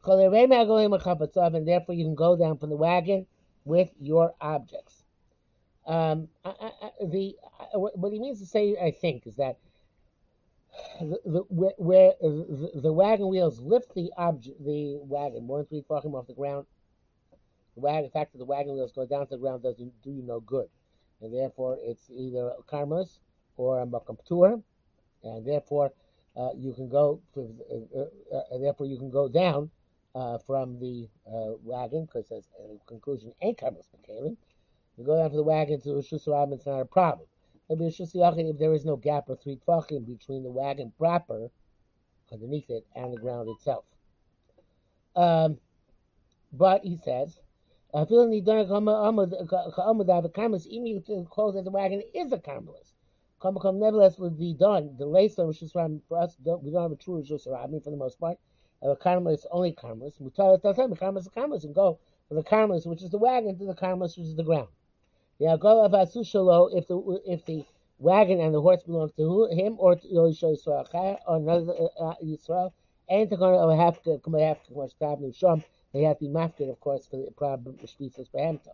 And 0.04 1.68
therefore 1.68 1.94
you 1.94 2.04
can 2.04 2.14
go 2.14 2.36
down 2.36 2.58
from 2.58 2.70
the 2.70 2.76
wagon 2.76 3.26
with 3.64 3.90
your 4.00 4.34
objects. 4.40 5.04
Um, 5.86 6.28
I, 6.44 6.50
I, 6.60 6.90
the 7.04 7.36
what 7.74 8.12
he 8.12 8.20
means 8.20 8.38
to 8.40 8.46
say, 8.46 8.76
I 8.80 8.90
think, 8.92 9.26
is 9.26 9.36
that 9.36 9.58
the, 11.00 11.18
the, 11.24 11.40
where, 11.48 12.12
the, 12.20 12.70
the, 12.74 12.92
wagon 12.92 13.28
wheels 13.28 13.60
lift 13.60 13.94
the 13.94 14.10
object, 14.16 14.64
the 14.64 14.98
wagon 15.02 15.44
more 15.44 15.58
than 15.58 15.66
three 15.66 15.80
feet 15.80 15.90
off 15.90 16.26
the 16.26 16.34
ground. 16.34 16.66
The 17.74 17.80
wagon, 17.80 18.04
the 18.04 18.10
fact 18.10 18.32
that 18.32 18.38
the 18.38 18.44
wagon 18.44 18.74
wheels 18.74 18.92
go 18.92 19.06
down 19.06 19.26
to 19.26 19.30
the 19.30 19.38
ground 19.38 19.62
doesn't 19.62 19.92
do 20.02 20.10
you 20.10 20.22
no 20.22 20.40
good, 20.40 20.68
and 21.22 21.32
therefore 21.32 21.78
it's 21.80 22.10
either 22.10 22.52
karmas 22.70 23.18
or 23.56 23.80
a 23.80 23.86
makamtur, 23.86 24.62
and 25.22 25.46
therefore 25.46 25.92
uh, 26.36 26.50
you 26.56 26.72
can 26.72 26.88
go, 26.88 27.20
uh, 27.36 27.40
uh, 27.40 28.36
uh, 28.36 28.58
therefore 28.58 28.86
you 28.86 28.98
can 28.98 29.10
go 29.10 29.28
down 29.28 29.70
uh, 30.14 30.38
from 30.38 30.78
the 30.80 31.08
wagon, 31.62 32.04
because 32.06 32.30
as 32.32 32.44
a 32.58 32.86
conclusion, 32.86 33.32
ain't 33.42 33.58
Karmelis 33.58 33.88
Bekalim. 33.96 34.36
You 34.98 35.04
go 35.04 35.16
down 35.16 35.30
from 35.30 35.36
the 35.38 35.42
wagon 35.42 35.80
to 35.82 36.02
Rabin, 36.26 36.54
it's 36.54 36.66
not 36.66 36.80
a 36.80 36.84
problem. 36.84 37.26
Maybe 37.68 37.84
Yachid, 37.84 38.50
if 38.50 38.58
there 38.58 38.74
is 38.74 38.84
no 38.84 38.96
gap 38.96 39.28
of 39.28 39.40
three 39.40 39.58
tfachim 39.66 40.06
between 40.06 40.42
the 40.42 40.50
wagon 40.50 40.92
proper, 40.98 41.48
underneath 42.30 42.68
it, 42.68 42.86
and 42.94 43.12
the 43.12 43.18
ground 43.18 43.48
itself. 43.48 43.84
Um, 45.16 45.58
but 46.52 46.82
he 46.84 46.96
says, 46.96 47.38
feeling 47.92 48.30
the 48.30 48.40
karmelis, 50.34 50.66
even 50.66 50.86
if 50.96 51.06
the 51.06 51.26
clothes 51.30 51.56
at 51.56 51.64
the 51.64 51.70
wagon 51.70 52.02
is 52.14 52.32
a 52.32 52.38
karmelis. 52.38 52.94
Come 53.40 53.58
come 53.58 53.78
nevertheless 53.78 54.18
would 54.18 54.38
be 54.38 54.54
done. 54.54 54.96
The 54.98 55.06
lace 55.06 55.38
of 55.38 55.48
Rishus 55.48 55.72
for 56.08 56.18
us, 56.18 56.36
we 56.42 56.70
don't 56.70 56.82
have 56.82 56.92
a 56.92 56.96
true 56.96 57.22
Rishus 57.22 57.46
Rabin 57.46 57.80
for 57.80 57.90
the 57.90 57.96
most 57.96 58.18
part. 58.18 58.38
A 58.82 58.96
karmelis 58.96 59.40
is 59.40 59.46
only 59.50 59.72
karmelis. 59.72 60.18
Mutar 60.20 60.60
the 60.62 60.72
karmelis 60.72 61.18
is 61.18 61.28
karmelis, 61.28 61.64
and 61.64 61.74
go 61.74 61.98
from 62.28 62.38
the 62.38 62.42
karmelis, 62.42 62.86
which 62.86 63.02
is 63.02 63.10
the 63.10 63.18
wagon, 63.18 63.58
to 63.58 63.66
the 63.66 63.74
karmelis, 63.74 64.16
which 64.16 64.26
is 64.26 64.36
the 64.36 64.42
ground. 64.42 64.68
Yeah, 65.38 65.56
go 65.58 65.84
of 65.84 65.92
Shalo 65.92 66.70
if 66.72 66.86
the 66.86 67.20
if 67.26 67.44
the 67.44 67.66
wagon 67.98 68.40
and 68.40 68.54
the 68.54 68.62
horse 68.62 68.84
belong 68.84 69.10
to 69.16 69.46
him 69.46 69.76
or 69.78 69.96
to 69.96 70.08
Yisrael 70.08 70.56
Yisrael 70.56 71.18
or 71.26 71.36
another 71.36 71.74
uh, 72.00 72.14
Yisrael, 72.24 72.72
and 73.08 73.28
to 73.28 73.36
go 73.36 73.68
to 73.68 73.76
have 73.76 74.02
to 74.04 74.18
come 74.24 74.34
have 74.34 74.62
to 74.64 74.72
watch 74.72 74.92
Tabnu 75.00 75.36
Shom. 75.36 75.62
They 75.92 76.02
have 76.02 76.18
to 76.18 76.24
be 76.24 76.30
mafkid, 76.30 76.70
of 76.70 76.80
course, 76.80 77.06
for 77.06 77.16
the 77.16 77.30
problem 77.32 77.78
of 77.82 77.88
Shvitzas 77.88 78.30
Behemto. 78.30 78.70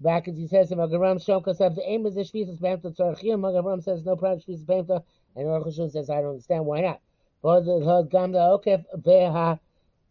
Back 0.00 0.28
as 0.28 0.36
he 0.36 0.46
says, 0.46 0.70
Magaram 0.70 1.24
Shom 1.24 1.44
Kasav, 1.44 1.74
the 1.76 1.88
aim 1.88 2.06
is 2.06 2.14
the 2.14 2.22
Shvitzas 2.22 2.58
Behemto 2.58 2.96
Tzarachim. 2.96 3.40
Magaram 3.40 3.82
says 3.82 4.04
no 4.04 4.16
problem 4.16 4.40
Shvitzas 4.40 4.64
Behemto, 4.64 5.04
and 5.36 5.46
Aruch 5.46 5.92
says 5.92 6.10
I 6.10 6.20
don't 6.20 6.30
understand 6.30 6.66
why 6.66 6.80
not. 6.80 7.00
But 7.42 7.60
the 7.64 8.08
Gam 8.10 8.32
the 8.32 8.38
Okef 8.38 8.84
Beha, 9.02 9.60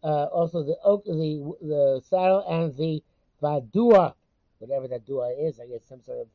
uh, 0.02 0.06
also 0.06 0.62
the 0.62 0.76
the 1.06 1.56
the 1.60 2.00
saddle 2.04 2.44
and 2.48 2.74
the 2.76 3.02
Vadua 3.42 4.14
whatever 4.58 4.88
that 4.88 5.04
dua 5.06 5.30
is, 5.38 5.60
I 5.60 5.66
guess 5.66 5.82
some 5.88 6.02
sort 6.02 6.18
of 6.18 6.28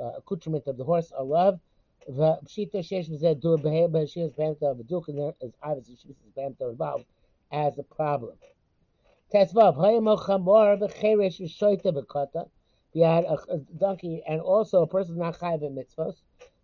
uh, 0.00 0.18
accoutrement 0.18 0.66
of 0.66 0.76
the 0.76 0.84
horse 0.84 1.12
or 1.16 1.24
love. 1.24 1.60
The 2.08 2.38
pshita 2.44 2.80
shesh 2.84 3.08
v'zeh 3.10 3.40
dua 3.40 3.58
behem 3.58 3.90
b'shir 3.90 4.32
b'amta 4.34 4.74
v'duk, 4.80 5.08
and 5.08 5.18
there 5.18 5.34
is 5.40 5.52
obviously 5.62 5.96
shvis 5.96 6.32
b'amta 6.36 6.70
involved 6.70 7.04
as 7.52 7.78
a 7.78 7.82
problem. 7.82 8.36
Tesvav 9.32 9.76
hayemo 9.76 10.16
chamor 10.16 10.78
v'cheresh 10.78 11.40
v'shoita 11.40 11.92
v'kata. 11.92 12.48
We 12.94 13.00
had 13.00 13.24
a, 13.24 13.36
a, 13.50 13.58
donkey 13.58 14.22
and 14.24 14.40
also 14.40 14.82
a 14.82 14.86
person 14.86 15.18
not 15.18 15.36
chayv 15.40 15.62
in 15.62 15.74
mitzvos 15.74 16.22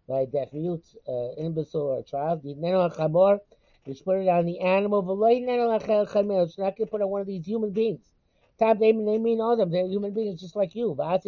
by 0.08 0.26
deaf 0.26 0.52
mute, 0.52 0.86
uh, 1.08 1.34
imbecile 1.38 1.82
or 1.82 2.04
child. 2.04 2.44
The 2.44 2.54
neno 2.54 2.88
chamor, 2.94 3.40
you 3.84 3.96
put 4.04 4.20
it 4.20 4.28
on 4.28 4.46
the 4.46 4.60
animal. 4.60 5.02
V'loy 5.02 5.42
neno 5.44 5.76
chamor. 6.06 6.44
It's 6.44 6.56
not 6.56 6.76
going 6.76 6.86
to 6.86 6.90
put 6.92 7.02
on 7.02 7.08
one 7.08 7.20
of 7.20 7.26
these 7.26 7.44
human 7.44 7.72
beings. 7.72 8.12
Time 8.60 8.78
they, 8.78 8.92
they 8.92 9.18
mean 9.18 9.40
all 9.40 9.54
of 9.54 9.58
them. 9.58 9.72
They're 9.72 9.88
human 9.88 10.12
beings 10.12 10.40
just 10.40 10.54
like 10.54 10.76
you. 10.76 10.96
And 11.00 11.22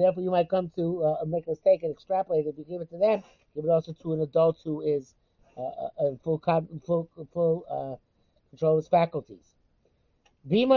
therefore 0.00 0.22
you 0.22 0.30
might 0.32 0.48
come 0.48 0.70
to 0.74 1.04
uh, 1.04 1.24
make 1.26 1.46
a 1.46 1.50
mistake 1.50 1.84
and 1.84 1.92
extrapolate. 1.92 2.46
If 2.46 2.58
you 2.58 2.64
give 2.64 2.80
it 2.80 2.90
to 2.90 2.98
them, 2.98 3.22
give 3.54 3.64
it 3.64 3.70
also 3.70 3.92
to 3.92 4.14
an 4.14 4.20
adult 4.22 4.58
who 4.64 4.80
is 4.80 5.14
uh, 5.56 5.60
uh 5.60 6.08
in 6.08 6.18
full, 6.24 6.42
full, 6.84 7.08
full 7.32 7.64
uh, 7.70 7.94
control 8.54 8.78
of 8.78 8.84
his 8.84 8.88
faculties. 8.88 9.54
If 10.46 10.68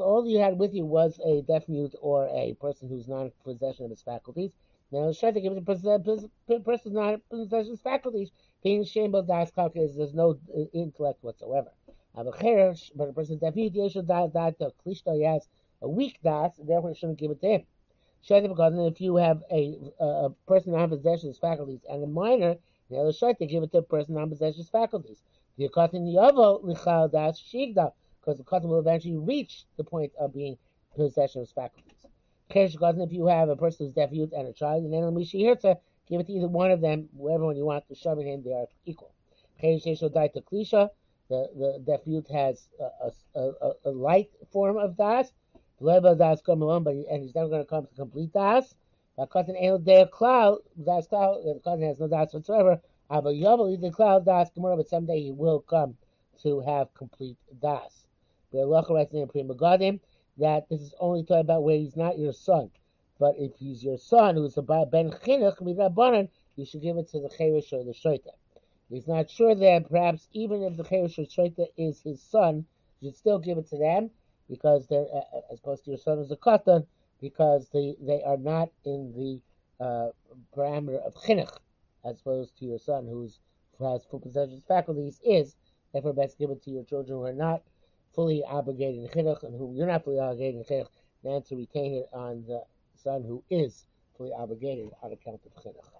all 0.00 0.26
you 0.26 0.38
had 0.38 0.58
with 0.58 0.74
you 0.74 0.84
was 0.84 1.18
a 1.24 1.42
deaf 1.42 1.68
mute 1.68 1.94
or 2.00 2.28
a 2.28 2.54
person 2.60 2.88
who's 2.88 3.08
not 3.08 3.22
in 3.22 3.32
possession 3.44 3.84
of 3.86 3.90
his 3.90 4.02
faculties, 4.02 4.52
now 4.92 5.12
try 5.12 5.32
to 5.32 5.40
give 5.40 5.52
it 5.52 5.66
to 5.66 6.30
a 6.54 6.60
person 6.60 6.92
not 6.92 7.14
in 7.14 7.20
possession 7.28 7.72
of 7.72 7.78
his 7.78 7.80
faculties. 7.80 8.30
Being 8.62 8.82
ashamed 8.82 9.14
of 9.14 9.26
that 9.26 9.50
there's 9.74 10.14
no 10.14 10.38
uh, 10.54 10.60
intellect 10.72 11.24
whatsoever. 11.24 11.70
But 12.14 12.26
a 12.28 13.12
person 13.12 13.38
definitely 13.38 13.70
yeshu 13.70 14.06
that 14.06 14.32
that 14.34 14.58
the 14.58 14.72
klishta 14.84 15.14
he 15.14 15.22
has 15.22 15.48
a 15.82 15.88
weak 15.88 16.18
das, 16.22 16.56
therefore 16.56 16.94
shouldn't 16.94 17.18
give 17.18 17.30
it 17.30 17.40
to 17.40 17.48
him. 17.48 17.66
Shaita 18.26 18.48
because 18.48 18.74
if 18.92 19.00
you 19.00 19.16
have 19.16 19.42
a, 19.50 19.78
a, 20.00 20.30
person 20.46 20.72
non 20.72 20.88
possession 20.88 21.28
of 21.28 21.34
his 21.34 21.38
faculties 21.38 21.84
and 21.88 22.02
a 22.02 22.06
minor, 22.06 22.56
the 22.90 22.96
other 22.96 23.12
shaita 23.12 23.48
give 23.48 23.62
it 23.62 23.72
to 23.72 23.78
a 23.78 23.82
person 23.82 24.14
non 24.14 24.30
possession 24.30 24.60
of 24.60 24.66
his 24.66 24.70
faculties. 24.70 25.22
The 25.58 25.68
cotton 25.68 26.06
yavo 26.06 26.62
lichal 26.62 27.10
das 27.10 27.40
shigda 27.40 27.92
because 28.20 28.38
the 28.38 28.44
cotton 28.44 28.68
will 28.68 28.80
eventually 28.80 29.16
reach 29.16 29.64
the 29.76 29.84
point 29.84 30.12
of 30.18 30.34
being 30.34 30.58
possession 30.94 31.40
of 31.40 31.48
his 31.48 31.52
faculties. 31.52 32.06
Kesh 32.50 32.76
if 33.04 33.12
you 33.12 33.26
have 33.26 33.48
a 33.48 33.56
person 33.56 33.86
who's 33.86 33.94
deaf 33.94 34.12
youth 34.12 34.32
and 34.36 34.46
a 34.48 34.52
child, 34.52 34.84
and 34.84 34.92
then 34.92 35.02
to 35.02 35.76
give 36.08 36.20
it 36.20 36.26
to 36.26 36.32
either 36.32 36.48
one 36.48 36.70
of 36.70 36.80
them, 36.80 37.08
whoever 37.16 37.46
one 37.46 37.56
you 37.56 37.64
want 37.64 37.88
to 37.88 37.94
shove 37.94 38.18
in 38.18 38.26
him, 38.26 38.42
they 38.44 38.52
are 38.52 38.66
equal. 38.84 39.12
Kesh 39.62 39.84
sheshel 39.84 40.12
dai 40.12 40.28
to 40.28 40.40
klisha. 40.42 40.90
The 41.28 41.50
the 41.56 41.82
deaf 41.84 42.00
youth 42.06 42.28
has 42.28 42.68
a, 42.78 43.10
a, 43.34 43.40
a, 43.40 43.72
a 43.86 43.90
light 43.90 44.30
form 44.52 44.76
of 44.76 44.96
das. 44.96 45.32
Level 45.80 46.14
das 46.14 46.40
come 46.42 46.62
along, 46.62 46.84
but 46.84 46.94
and 46.94 47.22
he's 47.22 47.34
never 47.34 47.48
going 47.48 47.62
to 47.62 47.68
come 47.68 47.86
to 47.86 47.94
complete 47.94 48.32
das. 48.32 48.74
Because 49.18 49.48
in 49.48 49.56
Ain't 49.56 49.84
Day 49.84 50.06
Cloud, 50.12 50.58
das 50.84 51.06
cloud, 51.06 51.42
the 51.44 51.60
cousin 51.64 51.86
has 51.86 51.98
no 51.98 52.08
das 52.08 52.34
whatsoever. 52.34 52.80
Aber 53.08 53.30
Yavel 53.30 53.80
the 53.80 53.90
cloud 53.90 54.24
das 54.24 54.50
tomorrow, 54.50 54.76
but 54.76 54.88
someday 54.88 55.22
he 55.22 55.30
will 55.30 55.60
come 55.60 55.96
to 56.42 56.60
have 56.60 56.92
complete 56.94 57.38
das. 57.60 58.06
The 58.52 58.58
Locha 58.58 58.90
writes 58.90 59.14
in 59.14 59.28
Pri 59.28 59.42
Megadim 59.42 60.00
that 60.38 60.68
this 60.68 60.80
is 60.80 60.94
only 60.98 61.22
talking 61.22 61.40
about 61.40 61.62
where 61.62 61.76
he's 61.76 61.96
not 61.96 62.18
your 62.18 62.32
son. 62.32 62.70
But 63.18 63.36
if 63.38 63.56
he's 63.56 63.82
your 63.82 63.98
son, 63.98 64.34
who's 64.36 64.58
a 64.58 64.62
ben 64.62 65.10
chinuch 65.10 66.28
you 66.56 66.64
should 66.64 66.82
give 66.82 66.96
it 66.96 67.08
to 67.10 67.20
the 67.20 67.28
cherish 67.28 67.72
or 67.72 67.84
the 67.84 67.92
shoita. 67.92 68.32
He's 68.88 69.08
not 69.08 69.30
sure 69.30 69.54
that 69.54 69.88
perhaps 69.88 70.28
even 70.32 70.62
if 70.62 70.76
the 70.76 70.84
Cheresh 70.84 71.18
Shreita 71.18 71.66
is 71.76 72.00
his 72.02 72.22
son, 72.22 72.66
you 73.00 73.10
should 73.10 73.16
still 73.18 73.38
give 73.38 73.58
it 73.58 73.68
to 73.68 73.78
them 73.78 74.10
because 74.48 74.86
they're 74.86 75.06
as 75.50 75.58
opposed 75.58 75.84
to 75.84 75.90
your 75.90 75.98
son 75.98 76.18
as 76.20 76.30
a 76.30 76.36
katan 76.36 76.86
because 77.20 77.68
they 77.70 77.96
they 78.00 78.22
are 78.22 78.36
not 78.36 78.70
in 78.84 79.12
the 79.12 79.84
uh, 79.84 80.10
parameter 80.56 81.04
of 81.04 81.14
chinuch 81.14 81.58
as 82.06 82.20
opposed 82.20 82.56
to 82.58 82.64
your 82.64 82.78
son 82.78 83.06
who 83.06 83.28
has 83.80 84.04
full 84.04 84.20
possession 84.20 84.56
of 84.58 84.64
faculties 84.64 85.20
is 85.24 85.56
therefore 85.92 86.12
best 86.12 86.38
give 86.38 86.50
it 86.50 86.62
to 86.62 86.70
your 86.70 86.84
children 86.84 87.18
who 87.18 87.24
are 87.24 87.32
not 87.32 87.62
fully 88.14 88.42
obligated 88.44 89.02
in 89.02 89.08
chinuch 89.08 89.42
and 89.42 89.54
who 89.56 89.74
you're 89.74 89.86
not 89.86 90.04
fully 90.04 90.18
obligated 90.18 90.56
in 90.56 90.64
chinuch 90.64 90.88
than 91.24 91.42
to 91.42 91.56
retain 91.56 91.94
it 91.94 92.08
on 92.12 92.44
the 92.46 92.62
son 92.94 93.22
who 93.22 93.42
is 93.50 93.86
fully 94.16 94.32
obligated 94.38 94.90
on 95.02 95.12
account 95.12 95.40
of 95.46 95.62
chinuch. 95.62 95.95